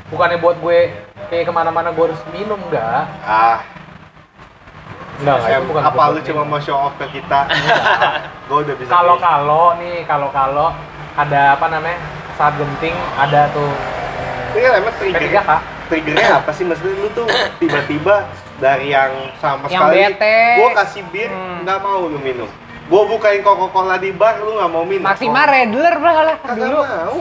[0.08, 0.80] Bukannya buat gue
[1.28, 3.08] kayak ke mana-mana gue harus minum enggak?
[3.24, 3.64] Ah,
[5.22, 7.46] Enggak, Itu bukan apa lu cuma mau show off ke kita?
[8.48, 8.90] gue udah bisa.
[8.90, 10.68] kalau kayak- kalau nih kalau kalau
[11.14, 11.98] ada apa namanya
[12.34, 13.72] saat genting ada tuh
[14.52, 15.50] kan emang trigger, P3K
[15.88, 16.64] triggernya apa sih?
[16.64, 17.28] Maksudnya lu tuh
[17.58, 18.16] tiba-tiba
[18.58, 20.38] dari yang sama Yang sekali bete.
[20.56, 21.64] gue kasih bir, Hmm.
[21.64, 22.50] nggak mau lu minum.
[22.84, 25.08] Gue bukain Coca-Cola di bar, lu nggak mau minum.
[25.08, 27.18] maksimal redler lah Kagak dulu mau.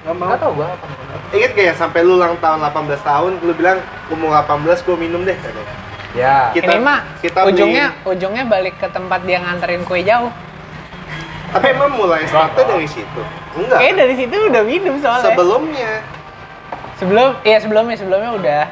[0.00, 0.26] Nggak mau.
[0.26, 0.86] nggak tahu gue apa
[1.30, 5.20] Ingat gak ya sampai lu ulang tahun 18 tahun, lu bilang umur 18 gue minum
[5.22, 5.36] deh.
[5.36, 5.74] katanya.
[6.10, 10.26] ya Kita- ini mah kita beli- ujungnya ujungnya balik ke tempat dia nganterin kue jauh
[11.50, 13.20] Tapi emang mulai startnya dari situ.
[13.52, 13.78] Enggak.
[13.78, 15.92] Kayaknya dari situ udah minum soalnya Sebelumnya.
[16.94, 18.62] sebelum iya sebelumnya sebelumnya udah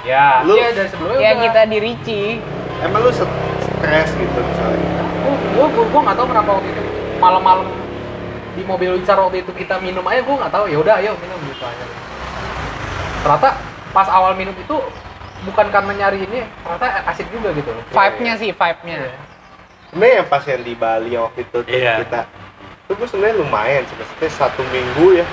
[0.00, 1.42] ya Lu- iya dari sebelumnya ya udah.
[1.42, 2.22] kita di Ricci
[2.78, 3.26] Emang lu st-
[3.60, 5.02] stres gitu misalnya.
[5.52, 6.82] gua gua gua nggak tahu kenapa waktu itu
[7.18, 7.66] malam-malam
[8.54, 11.38] di mobil Wicar waktu itu kita minum aja gua nggak tahu ya udah ayo minum
[11.44, 11.84] gitu aja
[13.18, 13.48] ternyata
[13.90, 14.76] pas awal minum itu
[15.42, 18.98] bukan karena nyari ini ternyata asik juga gitu loh vibe-nya sih vibe-nya
[19.88, 21.94] Sebenarnya yang pas yang di Bali waktu itu tuh Iya.
[22.02, 22.20] kita
[22.84, 25.26] itu gue sebenarnya lumayan sih maksudnya satu minggu ya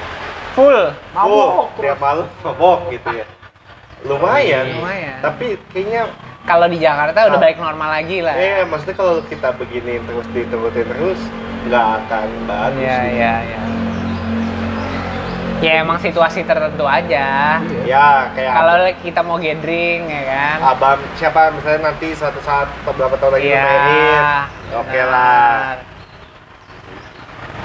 [0.51, 0.80] full
[1.14, 3.26] Oh, tiap malam mabok gitu ya
[4.03, 5.18] lumayan Lumayan.
[5.20, 6.12] tapi kayaknya
[6.43, 7.41] kalau di Jakarta udah Ah.
[7.41, 11.20] balik normal lagi lah eh maksudnya kalau kita begini terus diterusin terus
[11.66, 13.60] nggak akan bagus Iya, iya, iya.
[15.64, 17.58] Ya emang situasi tertentu aja.
[17.88, 20.58] ya kayak Kalau kita mau gathering ya kan.
[20.76, 24.24] abang siapa misalnya nanti suatu saat atau beberapa tahun lagi lu married
[24.76, 25.95] oke lah benar.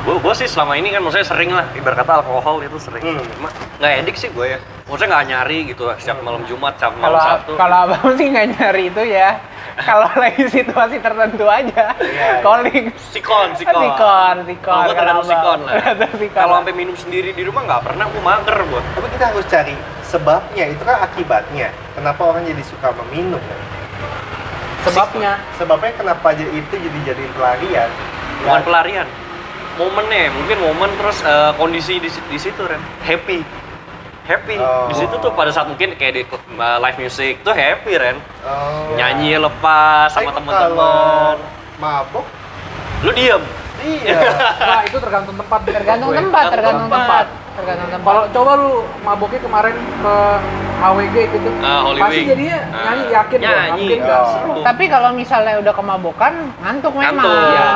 [0.00, 3.20] Gue gue sih selama ini kan maksudnya sering lah ibarat kata alkohol itu sering Hmm.
[3.36, 6.96] cuma nggak edik sih gue ya maksudnya nggak nyari gitu lah setiap malam jumat setiap
[6.96, 9.30] malam sabtu kalau abang sih nggak nyari itu ya.
[9.86, 11.94] kalau lagi situasi tertentu aja.
[11.94, 12.42] Iya.
[12.42, 12.90] Calling.
[13.12, 14.82] sikon sikon Sikon, sikon.
[14.82, 15.74] gue Kalau sikon lah
[16.34, 19.76] kalau sampai minum sendiri di rumah nggak pernah gue mager gue Tapi kita harus cari
[20.02, 21.70] sebabnya, itu kan akibatnya.
[21.94, 23.60] Kenapa orang jadi suka meminum kan?
[24.80, 27.90] sebabnya Sebabnya kenapa aja itu jadi jadiin pelarian?
[28.40, 29.06] bukan pelarian
[29.80, 33.40] momennya mungkin momen terus eh, kondisi di, di situ Ren happy
[34.22, 34.86] happy Oh.
[34.86, 38.92] di situ tuh pada saat mungkin kayak di eh, live music tuh happy Ren Oh.
[38.94, 41.36] nyanyi lepas sama teman-teman
[41.76, 42.28] mabok,
[43.00, 43.40] lu diem
[43.80, 44.20] iya.
[44.68, 47.26] nah itu tergantung tempat Tergantung tempat, tergantung tempat.
[47.50, 48.04] Tergantung tempat.
[48.04, 50.14] kalau coba lu maboknya kemarin ke
[50.80, 52.28] AWG gitu Ah, Holy pasti Wing.
[52.28, 53.72] jadinya nyanyi yakin gua, Nyanyi.
[53.72, 54.28] mungkin nggak Oh.
[54.30, 57.16] seru Tapi kalau misalnya udah kemabukan, ngantuk memang.
[57.16, 57.48] Ngantuk.
[57.50, 57.70] Iya.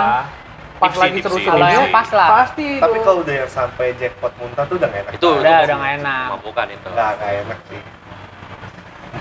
[0.85, 2.29] Pas Tipsi, lagi seru-serunya pas lah.
[2.29, 5.13] pasti Tapi kalau udah yang sampai jackpot muntah tuh udah gak enak.
[5.17, 6.29] itu Udah, itu udah nggak enak.
[6.45, 7.81] bukan itu nggak enak sih.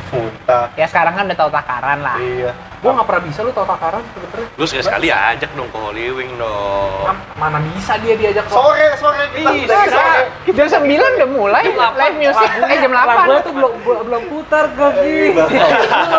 [0.10, 0.66] Muntah.
[0.74, 2.18] Ya sekarang kan udah tahu takaran lah.
[2.18, 2.52] Iya.
[2.80, 6.04] gua nggak pernah bisa lu tau takaran sebenernya lu sekali sekali ajak dong ke Holy
[6.12, 9.88] Wing dong Ma- mana bisa dia diajak kok Sore, sore kita Ih, sore.
[9.88, 10.22] sore.
[10.52, 11.96] Jam 9 udah mulai Jam delapan.
[11.98, 12.50] live music.
[12.62, 13.08] Eh jam 8.
[13.08, 15.44] lagu tuh belum belum belum putar ke Iya.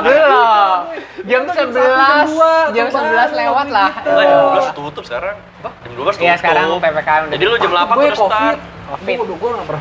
[0.00, 0.78] Belum.
[1.22, 1.76] Jam Itu jam 11.
[1.76, 3.90] satu, jam dua, Jam tuh 11 baru lewat lah.
[3.90, 4.08] gitu.
[4.10, 7.30] Lah, jam 12 tutup sekarang jam 12 tutup Iya sekarang PPKM udah.
[7.30, 9.16] jadi lu jam 8 gue udah start Covid.
[9.20, 9.80] Gue nggak pernah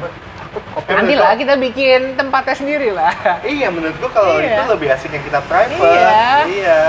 [0.54, 0.94] covid.
[0.94, 3.12] Nanti lah kita bikin tempatnya sendiri lah.
[3.42, 4.54] Iya, menurut gua kalau Iya.
[4.54, 5.80] itu lebih asik yang kita private.
[5.80, 6.22] Iya.
[6.46, 6.80] Iya.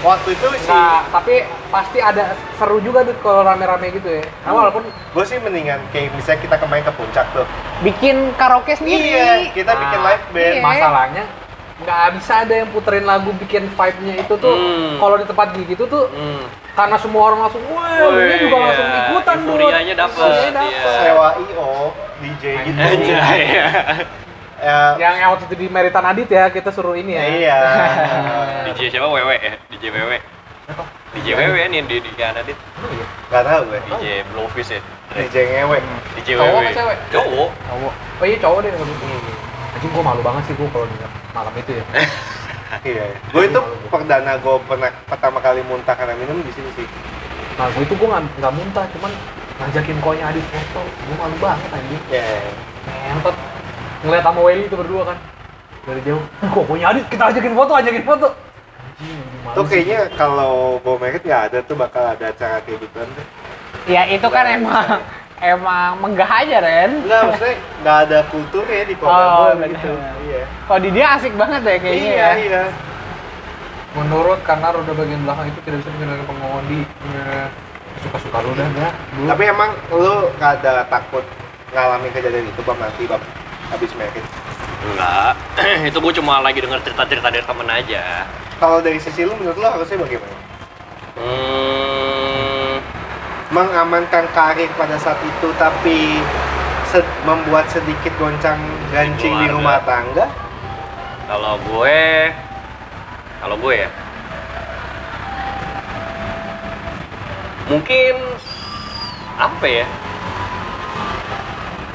[0.00, 1.34] Waktu itu sih, Nah, tapi
[1.70, 2.24] pasti ada
[2.54, 4.24] seru juga tuh kalau rame-rame gitu ya.
[4.44, 7.48] Nah, walaupun gue sih mendingan kayak misalnya kita kemarin ke puncak tuh.
[7.80, 9.00] Bikin karaoke sendiri.
[9.00, 10.54] Iya, kita bikin Ah, live band.
[10.54, 10.60] iya.
[10.60, 11.24] masalahnya
[11.74, 14.94] nggak bisa ada yang puterin lagu bikin vibe-nya itu tuh Hmm.
[15.02, 16.46] kalau di tempat gitu tuh hmm.
[16.78, 18.62] karena semua orang langsung wah dia juga iya.
[18.62, 20.22] langsung ikutan Dut." Euforianya dapet,
[20.54, 20.70] dapet.
[20.70, 20.82] iya.
[21.02, 21.70] Sewa IO,
[22.22, 22.78] DJ gitu.
[22.78, 23.42] Anjay.
[24.64, 27.58] Ya, yang yang waktu itu di Meritan Adit ya kita suruh ini ya Iya.
[28.72, 30.16] DJ siapa Wewe ya DJ Wewe
[31.12, 32.56] DJ Wewe nih di di Kanadit
[33.28, 33.76] Gak tau gue.
[33.92, 34.80] DJ Blowfish ya
[35.12, 35.78] DJ ngewe.
[36.16, 36.98] DJ Cowok Wewe apa cewek?
[37.12, 39.04] cowok cowok oh iya cowok deh kalau gitu
[39.74, 41.84] anjing gue malu banget sih gue kalau denger malam itu ya?
[42.82, 43.06] Iya.
[43.30, 46.86] Gue itu perdana gue pernah pertama kali muntah karena minum di sini sih.
[47.54, 49.14] nah gue itu gue nggak muntah cuman
[49.62, 50.82] ngajakin konya Adit foto.
[50.82, 52.02] Gue malu banget anjing.
[52.10, 52.26] Ya.
[53.14, 53.36] ngentot.
[54.02, 55.18] Ngeliat sama Welly itu berdua kan.
[55.86, 56.24] Dari jauh.
[56.50, 57.06] Kok punya Adit?
[57.06, 58.28] Kita ajakin foto ajakin foto.
[58.34, 63.26] Anjing malu Tuh kayaknya kalau gue merit nggak ada tuh bakal ada acara kayak tuh.
[63.86, 64.98] Ya itu kan emang
[65.38, 66.90] emang menggah aja Ren.
[67.00, 69.90] Enggak, maksudnya nggak ada kulturnya di kota Oh, gue gitu.
[70.24, 70.42] Iya.
[70.64, 72.32] Kalau di dia asik banget deh kayaknya iya, ya.
[72.38, 72.64] iya.
[73.94, 77.46] menurut karena roda bagian belakang itu tidak bisa digunakan pengemudi Ya,
[78.00, 78.88] suka-suka lu dah ya
[79.24, 81.22] Tapi emang lu nggak ada takut
[81.70, 83.22] ngalamin kejadian itu bang nanti bang
[83.66, 84.24] habis merit.
[84.84, 85.32] enggak
[85.88, 88.02] itu gue cuma lagi denger cerita-cerita dari temen aja
[88.56, 90.36] Kalau dari sisi lu menurut lu harusnya bagaimana?
[91.14, 92.33] hmm,
[93.54, 96.18] Mengamankan karir pada saat itu tapi
[96.90, 98.58] se- membuat sedikit goncang
[98.90, 99.54] gancing di keluarga.
[99.54, 100.26] rumah tangga.
[101.24, 102.00] kalau gue
[103.38, 103.88] kalau gue ya.
[107.64, 108.14] Mungkin
[109.34, 109.86] apa ya?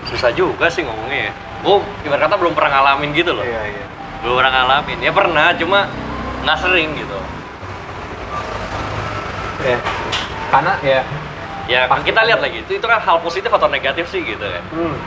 [0.08, 1.32] Susah juga sih ngomongnya ya.
[1.62, 3.44] Gue ibarat kata belum pernah ngalamin gitu loh.
[3.44, 3.86] Iya iya.
[4.20, 4.98] belum pernah ngalamin.
[5.00, 5.80] Ya pernah cuma
[6.42, 7.20] nggak sering gitu.
[9.62, 9.78] Ya
[10.50, 11.02] karena ya
[11.70, 14.64] ya kan kita lihat lagi itu itu kan hal positif atau negatif sih gitu kan
[14.72, 14.98] Hmm.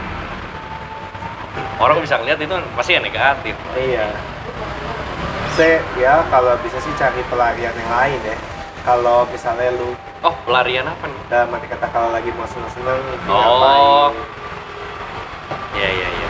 [1.53, 1.83] Iya.
[1.83, 4.07] orang bisa ngeliat itu pasti yang negatif Iya.
[5.53, 8.37] Saya ya kalau bisa sih cari pelarian yang lain ya.
[8.81, 13.37] Kalau misalnya lu oh pelarian apa nih dalam arti kata kalau lagi mau seneng-seneng Oh.
[14.09, 14.15] ngapain.
[15.75, 16.29] ya ya ya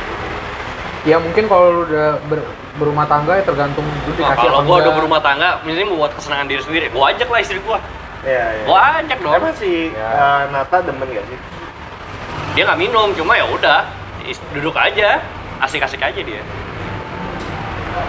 [1.05, 4.65] ya mungkin kalau lu udah ber- berumah tangga ya tergantung lu Nah, dikasih kalau apa
[4.65, 7.79] gua udah berumah tangga, misalnya buat kesenangan diri sendiri, gua ajak lah istri gua.
[8.23, 8.65] Iya iya.
[8.65, 9.35] Gua ajak dong.
[9.35, 10.09] Emang si Ya.
[10.09, 11.39] eh, Nata demen gak sih?
[12.53, 13.89] Dia nggak minum, cuma ya udah,
[14.53, 15.25] duduk aja,
[15.59, 16.43] asik-asik aja dia.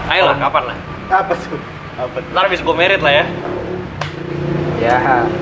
[0.06, 0.76] Ayo lah, kapan lah?
[1.10, 1.58] Apa tuh?
[1.96, 2.30] Apa tuh?
[2.30, 3.24] Ntar habis gua merit lah ya.
[4.78, 4.96] ya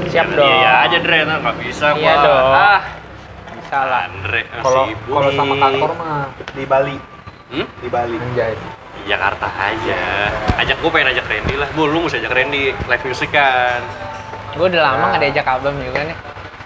[0.06, 0.46] Siap Jangan dong.
[0.54, 1.98] Iya aja Dre, ntar nggak bisa gua.
[1.98, 2.46] Iya dong.
[2.54, 2.80] Ah,
[3.52, 4.00] Bisa lah.
[4.06, 6.96] Andre, kalau kalau sama Di- kantor mah Di Bali.
[7.50, 7.66] Hmm?
[7.82, 8.16] Di Bali.
[8.16, 8.52] anjay
[8.94, 10.02] Di Jakarta aja.
[10.56, 11.68] Ajak gua pengen ajak Randy lah.
[11.74, 13.82] Bu, lu mesti ajak Randy live music kan.
[14.52, 15.08] Gue udah lama Nah.
[15.10, 16.16] nggak diajak album juga nih.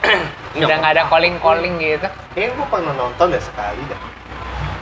[0.57, 2.07] Udah nggak ada calling calling gitu.
[2.33, 4.01] Kayaknya gue pernah nonton deh sekali dah.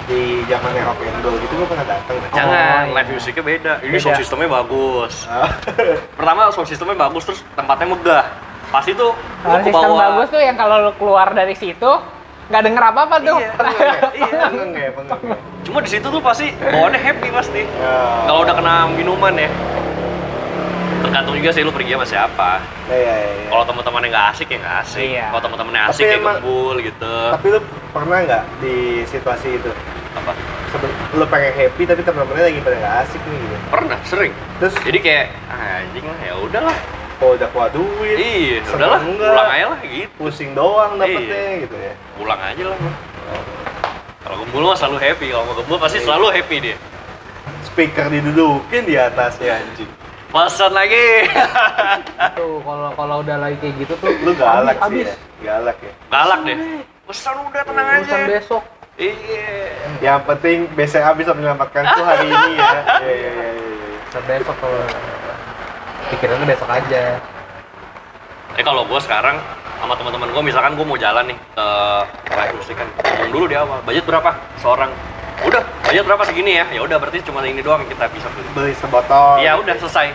[0.05, 2.29] Di zaman rock and roll gitu gue pernah datang dah.
[2.31, 2.95] Jangan, iya.
[2.95, 3.73] live musicnya beda.
[3.81, 4.03] Ini Beda.
[4.05, 5.15] sound systemnya bagus.
[5.27, 5.51] Ah.
[6.15, 8.25] Pertama sound systemnya bagus, terus tempatnya megah.
[8.67, 11.91] pasti tuh lu Kalau sistem kebawa bagus tuh yang kalau lu keluar dari situ
[12.45, 13.39] nggak denger apa-apa tuh.
[13.39, 13.51] Iya,
[14.19, 15.37] Iya, pengeng ya, pengeng ya.
[15.63, 17.95] cuma di situ tuh pasti bawaannya happy pasti Ya.
[18.27, 19.49] kalau udah kena minuman ya
[21.05, 22.51] tergantung juga sih lu pergi sama siapa
[22.87, 23.49] Iya, iya, iya.
[23.49, 25.27] kalau teman-temannya nggak asik ya nggak asik Iya.
[25.29, 29.71] kalau teman-temannya Tapi asik ya emang- gembul gitu Tapi lu pernah nggak di situasi itu?
[30.15, 30.31] apa
[30.71, 33.57] Sebe- lu pengen happy tapi temen-temennya lagi pada nggak asik nih gitu.
[33.69, 36.77] pernah sering Terus jadi kayak ah, anjing lah ya udahlah
[37.15, 41.31] kalau udah keluar duit, iya seneng udahlah nggak, pulang aja lah gitu pusing doang dapetnya
[41.47, 41.63] Iya.
[41.63, 41.93] gitu ya.
[42.15, 42.79] pulang aja lah
[44.21, 46.77] kalau gembul mah selalu happy kalau mau gembul pasti selalu happy dia
[47.65, 49.91] Speaker didudukin di atasnya anjing.
[50.35, 51.07] Pesan lagi.
[52.35, 55.07] Tuh kalau kalau udah lagi kayak gitu tuh Lu galak sih habis.
[55.07, 55.17] ya.
[55.47, 55.93] Galak ya.
[56.11, 56.57] galak deh.
[57.07, 58.27] Pesan udah tenang urusan aja.
[58.27, 58.63] besok.
[58.99, 59.47] Iya.
[60.03, 62.71] Yang penting BC habis menyelamatkanku hari ini ya.
[62.99, 63.99] Iya, iya, iya, iya.
[64.11, 64.83] urusan besok kalau
[66.11, 67.03] pikirannya besok aja.
[68.59, 69.39] Eh kalau gue sekarang
[69.79, 71.67] sama teman-teman gue misalkan gue mau jalan nih ke
[72.59, 72.89] musik kan.
[72.91, 74.31] Ngomong dulu di awal budget berapa?
[74.59, 74.91] Seorang
[75.37, 78.47] udah budget berapa segini ya ya udah berarti cuma ini doang yang kita bisa beli
[78.53, 79.39] Beli sebotol.
[79.39, 80.07] Iya udah selesai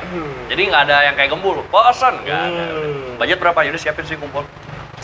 [0.48, 3.18] jadi nggak ada yang kayak gembul pesan nggak ada Hmm.
[3.18, 4.48] budget berapa ya udah siapin sih kumpul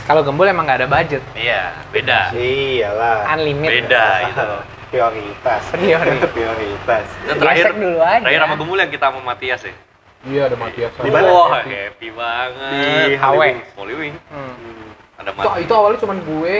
[0.03, 1.21] Kalau gembul emang nggak ada budget.
[1.33, 3.33] iya beda Iyalah.
[3.33, 3.73] Unlimited.
[3.83, 4.43] beda gitu
[4.91, 5.61] Prioritas.
[5.69, 6.29] Prioritas.
[6.35, 7.05] Prioritas.
[7.21, 8.21] itu terakhir Gesek dulu aja.
[8.21, 9.73] terakhir sama gembul yang kita sama Matias ya
[10.25, 11.27] iya ada Matias Di mana?
[11.27, 13.19] wah happy banget Di HW.
[13.19, 13.57] Hollywood.
[13.75, 14.55] Holy Wing Hmm.
[15.17, 16.55] ada itu, Matias itu awalnya cuman gue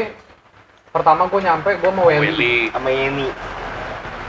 [0.96, 3.28] pertama gue nyampe gue mau Welly Willy Sama Yeni.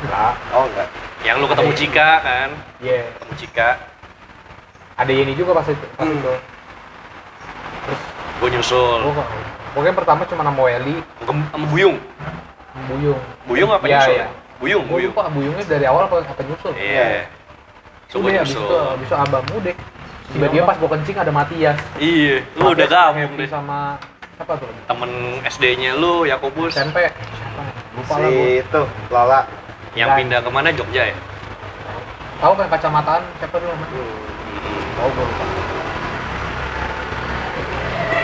[0.03, 0.89] enggak Oh enggak.
[1.23, 2.49] yang lu ketemu Cika kan
[2.79, 3.69] iya ketemu Cika
[4.97, 6.19] ada Yeni juga pas itu pas Hmm.
[6.19, 6.35] itu
[8.37, 9.13] gue nyusul gue
[9.73, 11.97] pokoknya pertama cuma sama Welly Gem- sama Buyung
[12.85, 14.13] Buyung Buyung apa Iya, nyusul?
[14.13, 14.27] iya.
[14.57, 15.13] Buyung, gue Buyung.
[15.13, 17.31] lupa Buyungnya dari awal apa, apa nyusul Iya.
[18.07, 18.65] So, udah gua abis nyusul.
[18.65, 19.75] itu abis itu abang udah
[20.29, 23.47] tiba-tiba pas gue kencing ada Matias Iya, lu udah gabung deh.
[23.47, 23.97] sama
[24.37, 25.11] siapa tuh Temen
[25.43, 27.09] SD-nya lu, Yakobus, SMP
[27.97, 29.41] lupa lah Si gue itu Lala.
[29.97, 30.69] yang Dan- pindah ke mana?
[30.71, 31.17] Jogja ya?
[32.37, 34.05] tahu kan kacamataan siapa dulu namanya
[34.95, 35.45] tahu gue lupa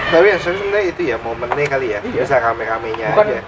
[0.05, 1.99] Tapi yang seru sebenarnya itu ya momennya kali ya.
[2.05, 2.21] Iya.
[2.21, 3.41] Bisa rame-ramenya bukan aja.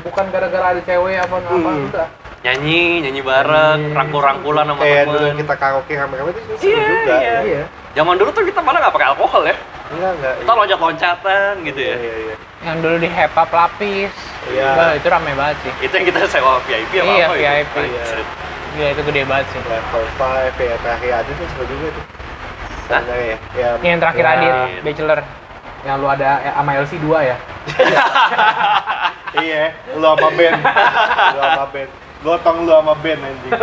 [0.00, 1.82] bukan gara-gara ada cewek apa apa Hmm.
[1.82, 2.08] enggak
[2.42, 3.94] Nyanyi, nyanyi bareng, Nyanyi.
[3.94, 5.36] rangkul-rangkulan sama Kayak dulu temen.
[5.36, 7.14] kita karaoke rame-rame itu seru Iya, juga.
[7.16, 7.36] iya.
[7.42, 7.62] iya
[7.92, 9.56] Zaman dulu tuh kita malah nggak pakai alkohol ya.
[9.92, 10.34] Enggak enggak.
[10.40, 11.96] Kita loncat-loncatan gitu Iya ya.
[11.98, 12.36] iya iya.
[12.62, 14.12] Yang dulu di Hepap lapis.
[14.48, 14.68] Iya.
[14.72, 15.72] Wah, itu rame banget sih.
[15.82, 17.42] Itu yang kita sewa VIP apa Iya, apa itu?
[17.42, 17.74] VIP.
[17.76, 18.24] Anjir.
[18.72, 19.60] Gila itu gede banget sih.
[19.62, 22.04] Level 5 ya terakhir ada tuh seru juga tuh.
[22.88, 23.02] Hah?
[23.08, 23.36] Ya.
[23.52, 24.32] Ya, Yang terakhir Ya.
[24.32, 25.20] Adit, Bachelor.
[25.82, 27.36] yang lu ada eh, sama LC 2 ya
[29.42, 30.54] iya, lu sama Ben.
[30.54, 31.88] lu sama Ben.
[32.22, 33.52] Gotong lu sama Ben anjing.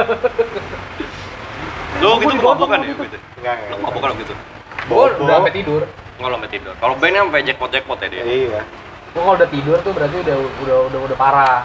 [1.99, 3.03] Lu gitu Gua mabukan ya gitu.
[3.37, 3.77] Enggak enggak.
[3.81, 4.33] mabukan gitu.
[4.79, 5.21] gue Bobo.
[5.21, 5.81] udah sampai tidur
[6.15, 6.73] Nggak lu sampai tidur.
[6.75, 8.23] Kalau band kan sampai jackpot-jackpot ya dia.
[8.23, 8.61] Iya.
[9.09, 11.61] gue kalau udah tidur tuh berarti udah udah udah udah parah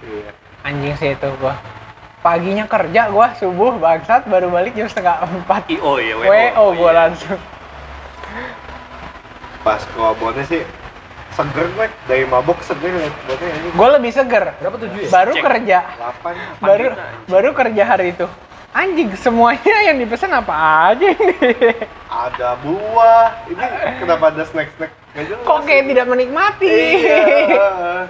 [0.00, 0.30] Iya.
[0.62, 1.54] Anjing sih itu gua.
[2.20, 5.68] Paginya kerja gua subuh bangsat baru balik jam setengah empat.
[5.70, 6.98] IO ya, WO gua Iya.
[7.00, 7.40] langsung.
[9.60, 10.62] Pas kobonnya sih
[11.30, 13.08] seger gue dari mabok seger ini
[13.72, 14.56] Gua lebih seger.
[14.56, 15.42] berapa tujuh ya Baru Cek.
[15.42, 15.78] kerja.
[15.94, 17.28] 8 Baru juta, anjing.
[17.28, 18.26] baru kerja hari itu.
[18.70, 20.54] Anjing semuanya yang dipesan apa
[20.88, 21.34] aja ini?
[22.06, 23.64] ada buah ini
[23.98, 26.70] kenapa ada snack snack jelas Kok kayak tidak menikmati?
[27.02, 28.06] iya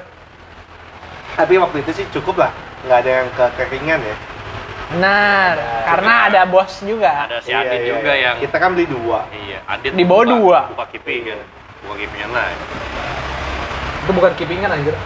[1.32, 2.52] tapi waktu itu sih cukup lah
[2.84, 4.16] nggak ada yang kekeringan ya
[4.90, 5.54] Benar,
[5.86, 7.30] karena ada bos juga.
[7.30, 8.22] Ada si Iya, Adit iya, juga iya.
[8.26, 10.58] yang kita kan beli dua Iya, Adit Di bawah dua.
[10.74, 11.38] Buka kipi kan.
[11.86, 12.58] Buka kipinya lain.
[14.02, 14.96] itu bukan keepingan anjir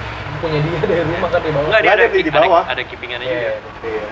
[0.40, 2.62] punya dia dari rumah kan di bawah Enggak, dia ada, ada di bawah.
[2.64, 3.84] Ada, ada kipingannya Iya, juga.
[3.84, 4.06] iya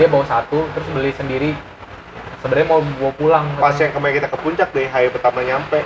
[0.00, 1.52] dia bawa satu terus beli sendiri
[2.40, 5.84] sebenarnya mau bawa pulang pas yang kemarin kita ke puncak deh hari pertama nyampe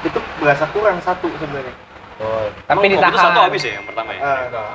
[0.00, 1.76] itu berasa kurang satu sebenarnya
[2.18, 3.20] oh, Tapi Emang ditahan.
[3.20, 4.20] satu habis ya yang pertama ya?
[4.22, 4.72] Eh, enggak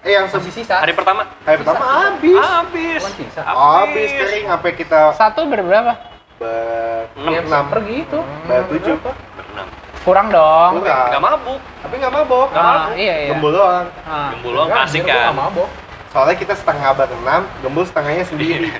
[0.00, 1.22] eh yang masih sisa Hari pertama?
[1.42, 3.02] hari pertama habis Habis.
[3.10, 3.42] Sisa.
[3.42, 5.92] habis kering sampai kita Satu berberapa?
[6.40, 7.30] Enam.
[7.30, 9.66] yang enam pergi itu bertujuh Berenam.
[10.00, 10.72] Kurang dong.
[10.78, 11.60] enggak Nggak mabuk.
[11.82, 13.30] tapi nggak mabok Ah, iya iya.
[13.34, 14.30] gembul doang Ah.
[14.32, 15.02] Gembul doang Enggak, kan.
[15.02, 15.68] nggak mabok
[16.10, 18.74] soalnya kita setengah berenam gembul setengahnya sendiri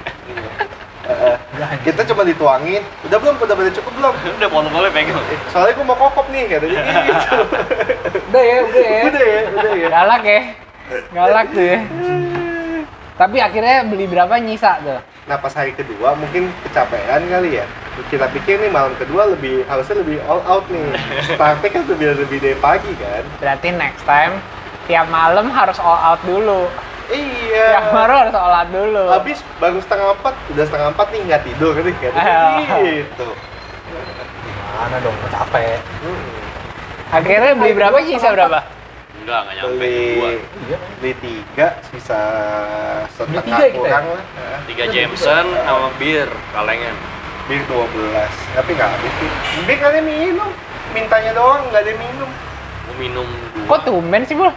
[1.07, 1.37] eh.
[1.87, 5.19] kita cuma dituangin udah belum udah pada cukup belum Udah botol-botolnya pegang.
[5.55, 7.37] soalnya gua mau kokop nih katanya gitu
[8.31, 10.41] udah ya udah ya udah ya udah ya Galak ya.
[11.15, 11.79] Galak tuh ya.
[13.15, 14.99] Tapi akhirnya beli berapa nyisa tuh?
[15.29, 17.67] nah pas hari kedua mungkin kecapean kali ya
[18.11, 20.91] kita pikir nih malam kedua lebih harusnya lebih all out nih
[21.31, 24.43] startnya kan lebih lebih dari pagi kan Berarti next time
[24.91, 26.67] tiap malam harus all out dulu.
[27.11, 29.05] Iya Tiap malam harus out dulu.
[29.11, 32.81] habis baru setengah empat udah setengah empat nih nggak tidur Ah.
[32.81, 33.29] gitu
[34.73, 35.77] Mana dong, capek.
[37.11, 38.65] Akhirnya beli berapa sisa berapa?
[39.21, 39.77] Enggak, enggak nyampe.
[39.77, 40.29] beli Dua.
[40.65, 40.79] Iya.
[40.97, 42.21] beli tiga sisa
[43.11, 43.77] setengah tiga kita ya?
[43.77, 44.59] kurang lah Hah?
[44.65, 46.97] Tiga Jameson sama bir kalengan.
[47.45, 47.83] bir 12
[48.55, 49.33] tapi nggak habis bir
[49.67, 50.51] bir nggak ada yang minum
[50.91, 52.31] mintanya doang nggak ada yang minum
[52.81, 53.67] Gue minum dua.
[53.69, 54.51] Kok tumben sih, Bul?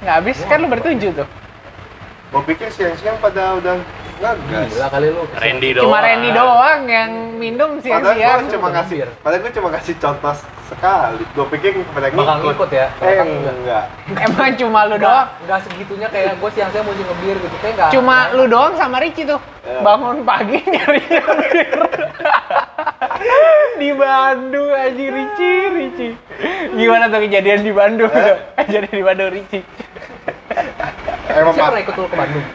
[0.00, 1.28] Nggak habis, kan lu bertujuh tuh.
[2.32, 3.76] Gue pikir siang-siang pada udah
[4.22, 5.22] ngegas Gila kali lu.
[5.34, 5.84] Randy doang.
[5.84, 8.38] Cuma Randy doang yang minum Padahal siang-siang.
[8.40, 9.10] gue cuma ngasih, bir.
[9.20, 10.34] padahal gue cuma ngasih contoh
[10.70, 11.24] sekali.
[11.34, 12.22] Gue pikir pada ngikut.
[12.24, 12.86] Bakal ngikut ya?
[13.02, 13.54] Eh enggak.
[13.60, 13.84] enggak.
[14.30, 15.26] Emang cuma lu doang?
[15.44, 17.56] enggak segitunya kayak gue siang-siang mau ngebir gitu.
[17.60, 17.90] Kayak enggak.
[17.92, 19.40] Cuma lu doang sama Ricci tuh.
[19.62, 19.78] Ya.
[19.84, 21.80] Bangun pagi nyari bir.
[23.82, 26.08] di Bandung aja Ricci, Ricci.
[26.78, 28.10] Gimana tuh kejadian di Bandung?
[28.14, 28.38] Eh?
[28.70, 29.60] Kejadian di Bandung Ricci.
[31.32, 32.46] Emang Siapa pernah ikut lu ke Bandung?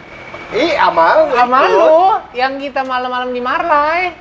[0.55, 1.69] Ih, amal ikut.
[1.75, 1.99] lu
[2.31, 4.15] yang kita malam-malam di Marlai.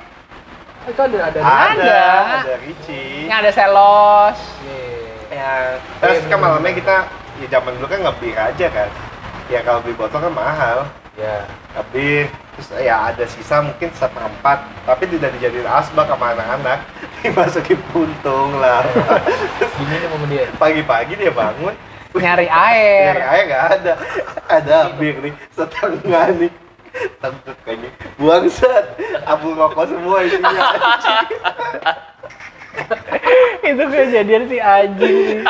[0.87, 1.39] Itu ada ada.
[1.39, 2.01] Ada, Ada.
[2.43, 3.27] ada Ricci.
[3.27, 4.39] Yang ada Selos.
[4.63, 4.87] Iya.
[5.27, 5.51] Ya,
[5.99, 6.95] terus kan malamnya kita
[7.43, 8.89] ya zaman dulu kan ngebir aja kan.
[9.51, 10.87] Ya kalau beli botol kan mahal.
[11.19, 11.43] Ya.
[11.75, 16.79] Ngebir, terus ya ada sisa mungkin seperempat, tapi tidak dijadiin asbak sama anak-anak.
[17.21, 18.81] Dimasukin puntung lah.
[19.77, 20.45] Gini nih sama dia.
[20.55, 21.75] Pagi-pagi dia bangun,
[22.17, 23.13] Nyari Nyari air.
[23.15, 23.93] air nggak ada.
[24.47, 26.51] Ada bir nih, setengah nih.
[27.17, 27.89] Tengkek kayaknya.
[28.15, 28.83] Buangsat.
[29.23, 30.49] Abu rokok semua isinya.
[33.59, 35.41] itu kejadian si anjing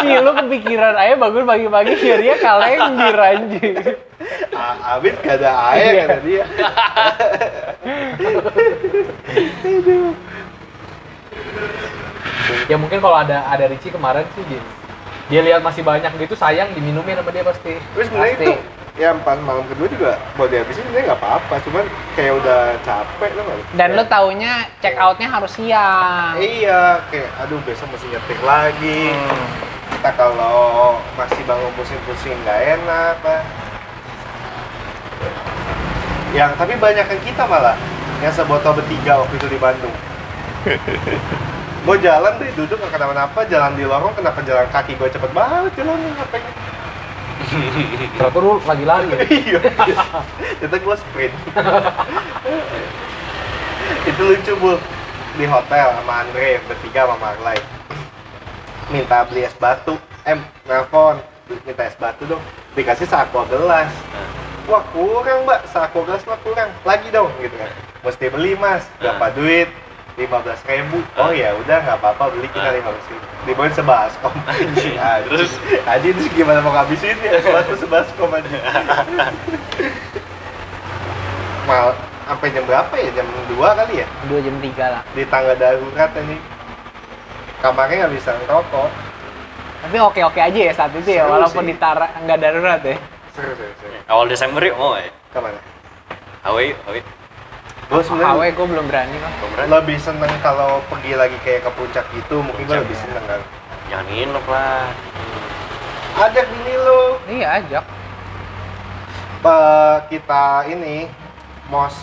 [0.00, 3.74] si lu kepikiran aja bangun pagi-pagi nyarinya kalengir anjing
[4.54, 6.00] A- Abid gak ada air Iya.
[6.00, 6.44] kata dia.
[12.68, 14.60] Ya mungkin kalau ada ada Ricci kemarin sih dia,
[15.28, 17.76] dia lihat masih banyak gitu sayang diminumin sama dia pasti.
[17.94, 18.48] Terus sebenarnya Pasti.
[18.48, 18.54] itu
[18.98, 21.84] ya pas malam kedua juga mau dihabisin sebenarnya nggak apa-apa, cuman
[22.18, 23.46] kayak udah capek loh
[23.78, 29.14] dan lu taunya check outnya harus siang Iya, kayak aduh besok mesti nyetir lagi.
[29.94, 33.42] Kita kalau masih bangun pusing-pusing nggak enak, Pak.
[36.34, 37.78] Yang tapi banyak yang kita malah
[38.18, 39.94] yang sebotol bertiga waktu itu di Bandung.
[41.78, 45.72] gue jalan deh duduk nggak kenapa-napa jalan di lorong kenapa jalan kaki gue cepet banget
[45.78, 46.42] jalan ngapain
[48.18, 49.08] Ternyata lu lagi lari.
[49.08, 49.18] ya?
[49.40, 49.58] iya.
[50.60, 51.34] Ternyata gue sprint.
[54.10, 54.72] Itu lucu bu.
[55.38, 57.58] Di hotel sama Andre bertiga sama Marlai.
[58.90, 59.96] Minta beli es batu.
[60.26, 61.22] Eh nelfon
[61.64, 62.42] minta es batu dong.
[62.74, 63.88] Dikasih seakwa gelas.
[64.68, 65.64] Wah kurang mbak.
[65.72, 66.68] Seakwa gelas mah kurang.
[66.84, 67.70] Lagi dong gitu kan.
[68.02, 68.84] Mesti beli mas.
[69.00, 69.70] Berapa duit
[70.18, 70.98] lima belas ribu.
[71.14, 73.24] Oh ya udah nggak apa-apa beli kita lima belas ribu.
[73.46, 74.98] Dibawain sebaskom anjing.
[75.30, 75.52] Terus?
[75.86, 77.38] anjing terus gimana mau ngabisin ya?
[77.46, 78.58] Sebatu sebaskom anjing
[81.68, 81.92] mal
[82.26, 83.08] sampai jam berapa ya?
[83.14, 84.06] Jam 2 kali ya?
[84.26, 85.02] Dua jam tiga lah.
[85.14, 86.36] Di tangga darurat ini.
[87.60, 88.88] Kamarnya nggak bisa ngerokok.
[89.78, 91.70] Tapi oke oke aja ya saat itu ya walaupun sih.
[91.74, 92.96] ditara nggak darurat ya.
[93.36, 93.94] Seru seru seru.
[94.10, 95.10] Awal Desember yuk mau ya?
[95.28, 95.60] ke mana?
[96.42, 97.17] Hawaii, Hawaii.
[97.88, 99.66] Gue sebenarnya gue belum berani kok Beneran?
[99.72, 103.02] lebih seneng kalau pergi lagi kayak ke puncak gitu mungkin gue lebih ya.
[103.02, 103.40] seneng kan
[103.88, 104.84] Jangan nginep lah.
[106.20, 107.84] ajak bini lu iya ajak
[109.38, 111.08] Pe- kita ini
[111.66, 111.94] mos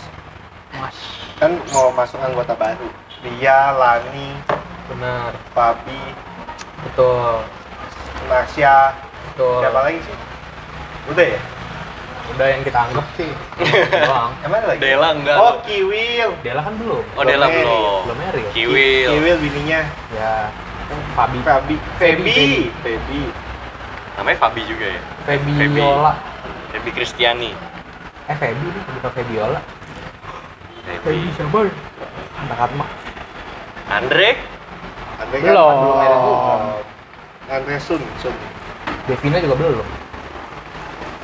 [0.72, 0.96] mas
[1.36, 2.88] kan mau masuk anggota baru
[3.22, 4.34] dia Lani
[4.86, 5.34] Benar.
[5.50, 6.00] Fabi
[6.82, 7.42] Betul.
[8.26, 8.94] Nasya
[9.28, 9.58] Betul.
[9.60, 10.16] siapa lagi sih
[11.06, 11.40] udah ya
[12.34, 13.30] Udah yang kita anggap sih.
[13.92, 14.30] Doang.
[14.46, 15.36] emang lagi Dela enggak.
[15.38, 17.04] oh Kiwil Dela kan belum.
[17.14, 18.00] Oh, Dela Belum belum.
[18.10, 18.46] Belum Eril.
[18.50, 19.10] Kiwil.
[19.14, 20.50] Kiwil bininya Ya.
[21.14, 21.38] Fabi.
[21.42, 21.74] Fabi.
[21.98, 23.20] Febi Febi
[24.16, 25.00] Namanya Fabi juga ya?
[25.26, 26.12] Febiola.
[26.72, 27.50] Febi Kristiani.
[28.26, 29.60] Eh Febi nih, bukan Febiola.
[30.86, 31.28] Febi.
[31.34, 31.58] siapa?
[32.36, 32.86] Anak Atma.
[33.86, 34.38] Andre?
[35.18, 35.76] Andre kan Belum.
[35.78, 36.22] belum.
[37.46, 38.34] Andre Sun Sun
[39.06, 39.86] Devina juga belum.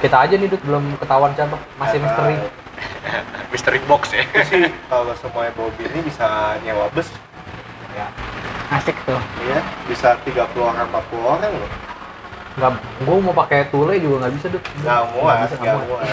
[0.02, 1.56] Kita aja nih, Dut, belum ketahuan siapa.
[1.78, 2.34] Masih Nggak misteri.
[2.36, 2.48] tahu.
[3.48, 4.24] Mystery Box ya?
[4.24, 7.08] Itu sih kalau semuanya bawa bini bisa nyewa bus
[7.92, 8.08] Ya.
[8.72, 11.70] asik tuh ya bisa 30 orang 40 orang loh
[12.52, 12.70] Nggak,
[13.04, 14.64] gua mau pakai tule juga nggak bisa, Dut.
[14.74, 16.04] nggak muat bisa, nggak muat.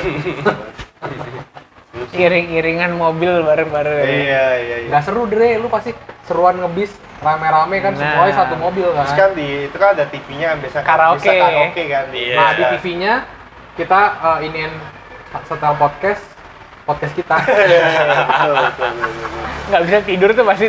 [2.13, 5.55] iring-iringan mobil bareng-bareng iya iya iya Nggak seru, Dre.
[5.55, 5.91] Lu pasti
[6.23, 7.99] seruan ngebis rame-rame kan Nah.
[8.03, 9.17] semuanya satu mobil terus kan.
[9.17, 11.21] kan di itu kan ada TV-nya kan biasa Karaoke.
[11.21, 12.35] bisa karaoke kan Iya.
[12.35, 13.13] Nah, di TV-nya
[13.79, 14.71] kita uh, iniin
[15.45, 16.23] setel podcast
[16.83, 17.37] podcast kita.
[17.47, 19.43] betul, betul, betul.
[19.69, 20.65] nggak bisa tidur tuh pasti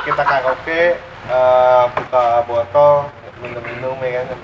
[0.00, 0.82] kita karaoke
[1.26, 3.08] eh, buka botol
[3.40, 4.36] minum-minum ya kan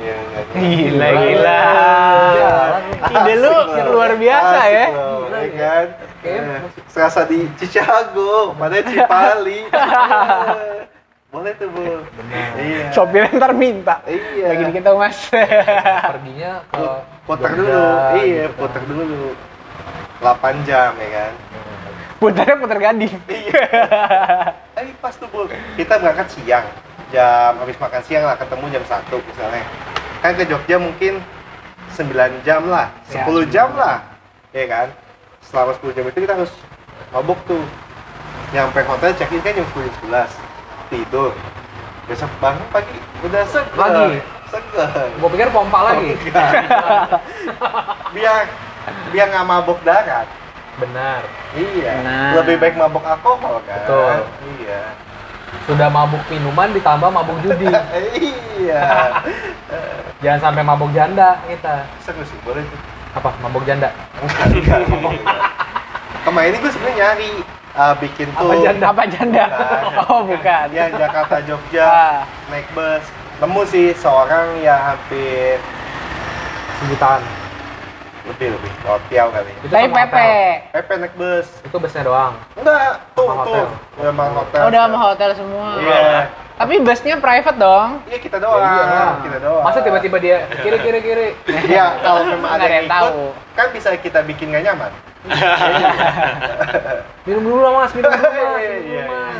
[0.56, 1.62] Gila, gila.
[3.06, 3.54] Ide lu
[3.86, 4.86] luar biasa Asik ya.
[4.88, 5.86] loh, Gila ya kan
[6.24, 10.80] Kayak Eh, serasa di Chicago padahal Cipali Eh,
[11.32, 12.48] boleh tuh bu Benar.
[12.56, 14.00] iya Sopir ntar minta.
[14.08, 15.28] iya Lagi dikit dong mas.
[15.28, 16.84] Perginya ke
[17.26, 17.82] putar Jogja, dulu
[18.22, 18.58] iya gitu kan.
[18.62, 19.04] putar dulu
[20.22, 21.32] 8 jam ya kan
[22.16, 23.12] Putarnya putar gading.
[23.28, 25.44] Eh pas tuh bu,
[25.76, 26.64] kita berangkat siang,
[27.12, 29.64] jam habis makan siang lah ketemu jam 1 misalnya.
[30.24, 31.20] Kan ke Jogja mungkin
[31.92, 32.08] 9
[32.40, 33.20] jam lah, Ya.
[33.20, 34.00] 10 jam lah,
[34.48, 34.88] ya kan?
[35.44, 36.52] Selama 10 jam itu kita harus
[37.12, 37.60] mabuk tuh.
[38.56, 40.32] Nyampe hotel check in kan jam 10 jam 11
[40.88, 41.36] tidur.
[42.08, 42.96] Besok bangun pagi
[43.28, 43.76] udah seger.
[43.76, 44.24] Lagi?
[44.50, 45.08] Seger.
[45.18, 46.14] Gue pikir pompa lagi.
[48.14, 48.46] biar
[49.10, 50.26] biar nggak mabuk darat.
[50.76, 51.24] Benar.
[51.56, 51.92] Iya.
[52.04, 52.32] Nah.
[52.42, 53.80] Lebih baik mabuk alkohol kan.
[53.82, 54.16] Betul.
[54.60, 54.82] Iya.
[55.64, 57.66] Sudah mabuk minuman ditambah mabuk judi.
[58.60, 58.82] iya.
[60.24, 61.84] Jangan sampai mabuk janda kita.
[62.00, 62.80] Seru sih, boleh tuh.
[63.16, 63.32] Apa?
[63.40, 63.88] Mabuk janda?
[66.26, 67.30] Kemarin ini gue sebenarnya nyari
[67.76, 68.84] uh, bikin tuh Apa janda?
[68.90, 69.44] Apa janda?
[69.46, 70.10] Bukan.
[70.10, 70.66] Oh bukan.
[70.74, 72.16] Iya, Jakarta Jogja Ah.
[72.50, 73.04] naik bus.
[73.36, 75.60] Temu sih seorang ya hampir
[76.78, 77.20] Sejutaan.
[78.26, 79.52] lebih lebih hotel kali.
[79.54, 80.66] Itu Tapi hotel.
[80.74, 81.46] Pepe naik bus.
[81.62, 82.34] Itu busnya doang.
[82.58, 83.54] Enggak, tuh Sama tuh.
[83.54, 83.66] hotel.
[83.94, 84.58] Udah sama hotel.
[84.58, 85.66] Oh, udah sama hotel semua.
[85.78, 86.20] Iya.
[86.56, 87.88] Tapi busnya private dong.
[88.02, 89.06] Iya kita doang, Ya, iya.
[89.22, 89.62] kita doang.
[89.62, 91.28] Masa tiba-tiba dia kiri kiri kiri.
[91.70, 93.22] Iya, kalau memang ada yang ikut, tahu.
[93.54, 94.90] kan bisa kita bikin gak nyaman.
[97.22, 98.34] Minum dulu lah mas, minum dulu mas.
[98.58, 99.04] Iya, Minum iya.
[99.04, 99.38] dulu mas.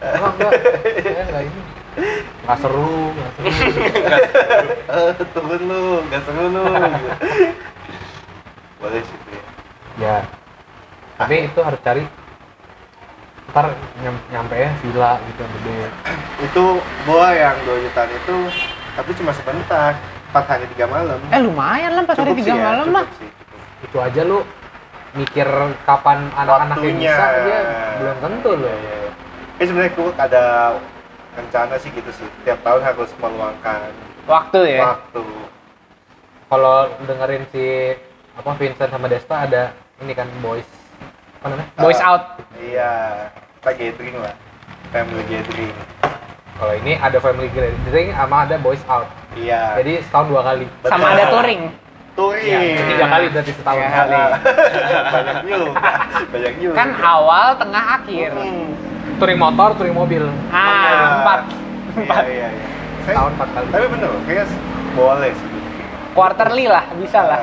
[0.00, 0.52] Enggak enggak.
[0.96, 1.60] Saya enggak ini.
[2.44, 3.14] Nggak seru.
[4.94, 6.64] Eh, turun lu, gak seru lu.
[8.78, 9.18] Boleh sih.
[9.98, 10.22] Ya.
[11.18, 12.02] Tapi itu harus cari
[13.54, 13.70] ntar
[14.02, 15.78] nyam, nyampe ya villa gitu yang gede
[16.42, 16.64] Itu
[17.06, 18.36] gua yang 2 jutaan itu,
[18.98, 19.94] tapi cuma sebentar.
[20.34, 21.18] 4 hari 3 malam.
[21.30, 23.06] Eh lumayan lah empat hari tiga ya, malam mah.
[23.14, 23.86] sih, cukup.
[23.86, 24.42] itu aja lu
[25.14, 25.46] mikir
[25.86, 27.58] kapan anak-anaknya bisa aja
[28.02, 29.10] belum tentu loh iya, iya.
[29.62, 30.44] Eh sebenarnya gua ada
[31.34, 32.26] rencana sih gitu sih.
[32.42, 33.90] Tiap tahun harus meluangkan
[34.24, 34.80] Waktu ya.
[34.88, 35.22] waktu.
[36.44, 37.92] kalau dengerin si
[38.32, 40.66] apa Vincent sama Desta ada ini kan boys
[41.36, 42.22] apa namanya Boys Eh, out.
[42.54, 42.92] Iya,
[43.58, 44.34] kita gathering lah.
[44.88, 45.74] Family gathering.
[46.54, 49.74] kalau ini ada family gathering sama ada boys out Iya.
[49.76, 51.62] jadi setahun dua kali Sama ada touring.
[52.14, 52.46] touring.
[52.46, 54.14] Iya, tiga kali berarti setahun Tiga kali.
[55.14, 55.90] banyak juga.
[56.30, 56.74] Banyak juga.
[56.74, 58.30] Kan awal, tengah, akhir.
[58.30, 58.70] Hmm.
[59.16, 61.40] Touring motor touring mobil Ah, empat.
[61.94, 62.66] Iya, iya, iya.
[63.00, 64.46] Kayak- setahun empat kali Tapi bener, kayaknya
[64.92, 65.48] boleh sih.
[66.10, 67.40] Quarterly lah, bisa lah.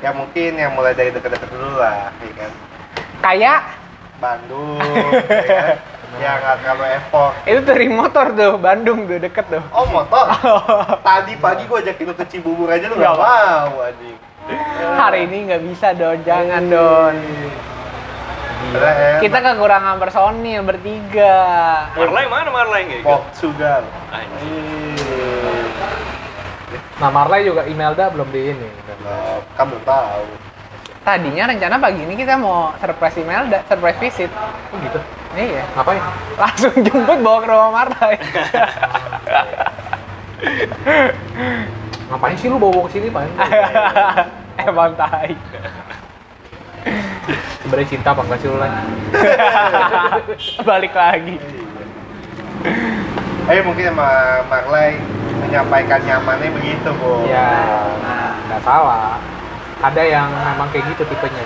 [0.00, 2.50] Ya mungkin yang mulai dari deket-deket dulu lah, ya kan.
[3.20, 3.60] Kayak
[4.16, 4.80] Bandung,
[5.20, 5.76] ya kan.
[6.14, 7.34] Ya nggak terlalu effort.
[7.42, 9.58] itu touring motor tuh, Bandung tuh, deket tuh.
[9.72, 10.30] Oh motor?
[11.10, 14.14] Tadi pagi gua ajakin lu ke Cibubur aja lu Nggak mau anjing.
[14.94, 17.16] Hari ini nggak bisa Don, jangan Don.
[18.74, 19.20] Enak.
[19.22, 21.36] Kita kekurangan personil bertiga.
[21.94, 23.10] Marlay mana Marlay nggak ikut?
[23.10, 23.82] Portugal.
[26.94, 28.68] Nah Marley juga Imelda belum di ini
[29.54, 30.24] kan belum tahu.
[31.04, 34.30] Tadinya rencana pagi ini kita mau surprise Imelda, surprise visit.
[34.32, 34.98] oh gitu
[35.34, 35.66] Iya.
[35.74, 35.98] ngapain
[36.38, 38.14] Langsung jemput bawa ke rumah Martai.
[42.08, 43.26] ngapain sih lu bawa ke sini pak
[44.64, 45.34] Emang tai.
[47.60, 48.82] Sebenarnya cinta apa enggak sih lu lagi
[50.68, 51.36] Balik lagi.
[53.44, 54.08] Eh mungkin sama
[54.48, 54.96] Marley
[55.44, 57.28] menyampaikan nyamannya begitu, Bu.
[57.28, 57.48] ya
[58.48, 59.20] nggak salah
[59.80, 61.44] ada yang memang kayak gitu tipenya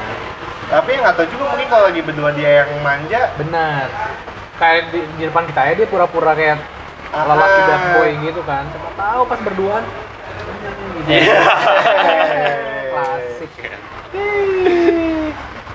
[0.68, 3.88] Tapi nggak tahu juga mungkin kalau lagi berdua dia yang manja, benar
[4.58, 6.58] kayak di, di depan kita ya dia pura-pura kayak
[7.08, 7.24] Ah.
[7.24, 11.08] lelaki bad boy gitu kan siapa tahu pas berduaan gitu.
[11.08, 11.40] Iya.
[12.92, 13.52] klasik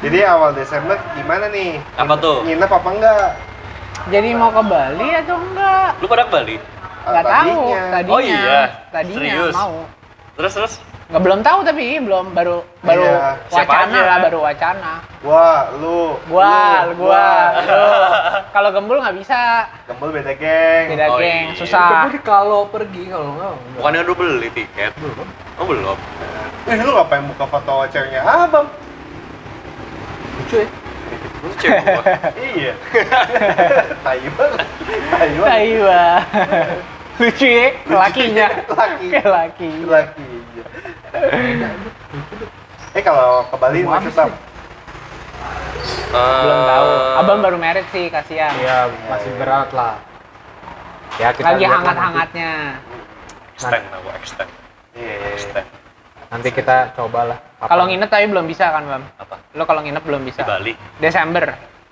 [0.04, 1.80] Jadi awal Desember gimana nih?
[1.96, 2.44] Apa tuh?
[2.44, 3.28] Nginep apa enggak?
[4.12, 5.90] Jadi mau ke Bali atau enggak?
[5.98, 6.56] Lu pada ke Bali?
[7.02, 7.60] Ah, Nggak tahu.
[7.90, 8.12] tadinya.
[8.12, 8.60] Oh iya?
[8.92, 9.54] Tadinya Serius?
[9.54, 9.74] mau.
[10.34, 10.74] Terus terus?
[11.04, 13.32] Nggak belum tahu tapi belum baru baru Iya.
[13.48, 14.02] Siapa wacana aja?
[14.04, 14.94] lah baru wacana.
[15.22, 17.28] Gua, lu, Gua, lu, gua,
[17.60, 17.84] lu.
[18.56, 19.40] Kalau gembul nggak bisa,
[19.88, 20.86] Gembul beda geng.
[20.90, 21.56] beda Oh, geng, iya.
[21.56, 21.88] susah.
[22.04, 23.76] tapi kalau pergi kalau enggak enggak.
[23.78, 24.92] Bukannya udah beli tiket?
[24.98, 25.98] belum Oh belum.
[26.66, 28.68] Ih, lu ngapain buka foto ceweknya abang?
[30.54, 30.66] Ya
[31.64, 32.04] cewek gua.
[32.56, 32.74] iya.
[34.04, 34.52] Taiwan.
[35.12, 35.48] Taiwan.
[35.48, 36.04] Taiwa.
[37.22, 38.48] Lucu ya, lakinya.
[38.68, 39.08] Laki.
[39.22, 39.70] Laki.
[39.88, 40.30] Laki.
[42.94, 44.30] Eh kalau ke Bali Belum masih tetap
[46.14, 46.88] Belum tahu.
[46.94, 48.54] Eh, Abang baru merit sih, kasihan.
[48.62, 49.98] Iya, masih berat lah.
[51.18, 52.52] Ya kita Lagi hangat-hangatnya.
[53.54, 54.50] extend lah extend
[54.98, 55.30] Iya, iya, iya.
[55.38, 55.68] extend
[56.34, 57.38] nanti kita cobalah.
[57.62, 59.04] Kalau nginep tapi belum bisa kan, Bam?
[59.16, 60.42] apa Lo kalau nginep belum bisa.
[60.42, 61.46] di Bali Desember.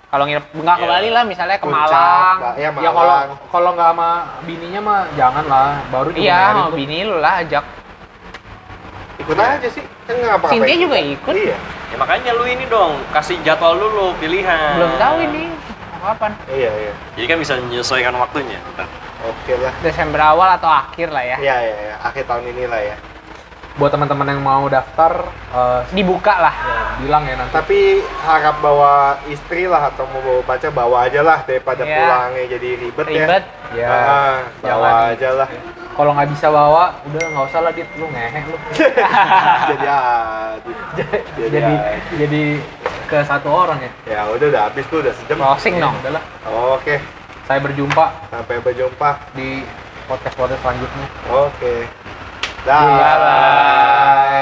[0.04, 0.92] Kalau nginep nggak ke Iya.
[0.92, 2.36] Bali lah, misalnya ke Puncak, Malang.
[2.54, 3.28] Ya ya kalau Malang.
[3.48, 4.08] kalau nggak sama
[4.42, 6.76] bininya mah jangan lah baru Iya, sama tuh.
[6.76, 7.64] bini lu lah ajak.
[9.14, 11.34] ikut aja sih kan nggak apa-apa Cynthia juga ikut.
[11.38, 11.54] iya
[11.88, 15.42] ya makanya lu ini dong kasih jadwal dulu pilihan Belum tahu ini
[15.94, 16.32] kapan.
[16.50, 18.58] iya iya jadi kan bisa menyesuaikan waktunya
[19.22, 21.36] oke lah Desember awal atau akhir lah ya.
[21.38, 21.94] iya iya iya.
[22.02, 22.96] akhir tahun ini lah ya
[23.72, 26.52] buat teman-teman yang mau daftar eh, Dibuka lah.
[26.52, 27.52] ya, bilang ya nanti.
[27.52, 27.78] Tapi
[28.22, 28.92] harap bawa
[29.26, 31.96] istri lah atau mau bawa pacar bawa aja lah daripada Iya.
[31.96, 33.44] pulangnya jadi ribet, Ribet.
[33.72, 35.12] ya Ah, bawa jangan.
[35.16, 35.28] aja.
[35.34, 35.48] lah.
[35.92, 37.88] Kalau nggak bisa bawa udah nggak usah lah dit.
[37.96, 38.56] Lu ngehe lu.
[39.72, 40.76] Jadi aduh.
[41.48, 41.74] jadi
[42.16, 42.42] jadi
[43.08, 43.90] ke satu orang ya?
[44.08, 45.36] Ya udah udah habis tuh udah sejam.
[45.36, 45.92] Closing dong.
[46.00, 46.24] udahlah
[46.76, 46.96] oke.
[47.44, 48.04] Saya berjumpa.
[48.28, 49.10] Sampai berjumpa.
[49.32, 49.64] Di
[50.08, 51.06] podcast podcast selanjutnya.
[51.28, 51.88] Oke
[52.64, 54.32] 拜拜。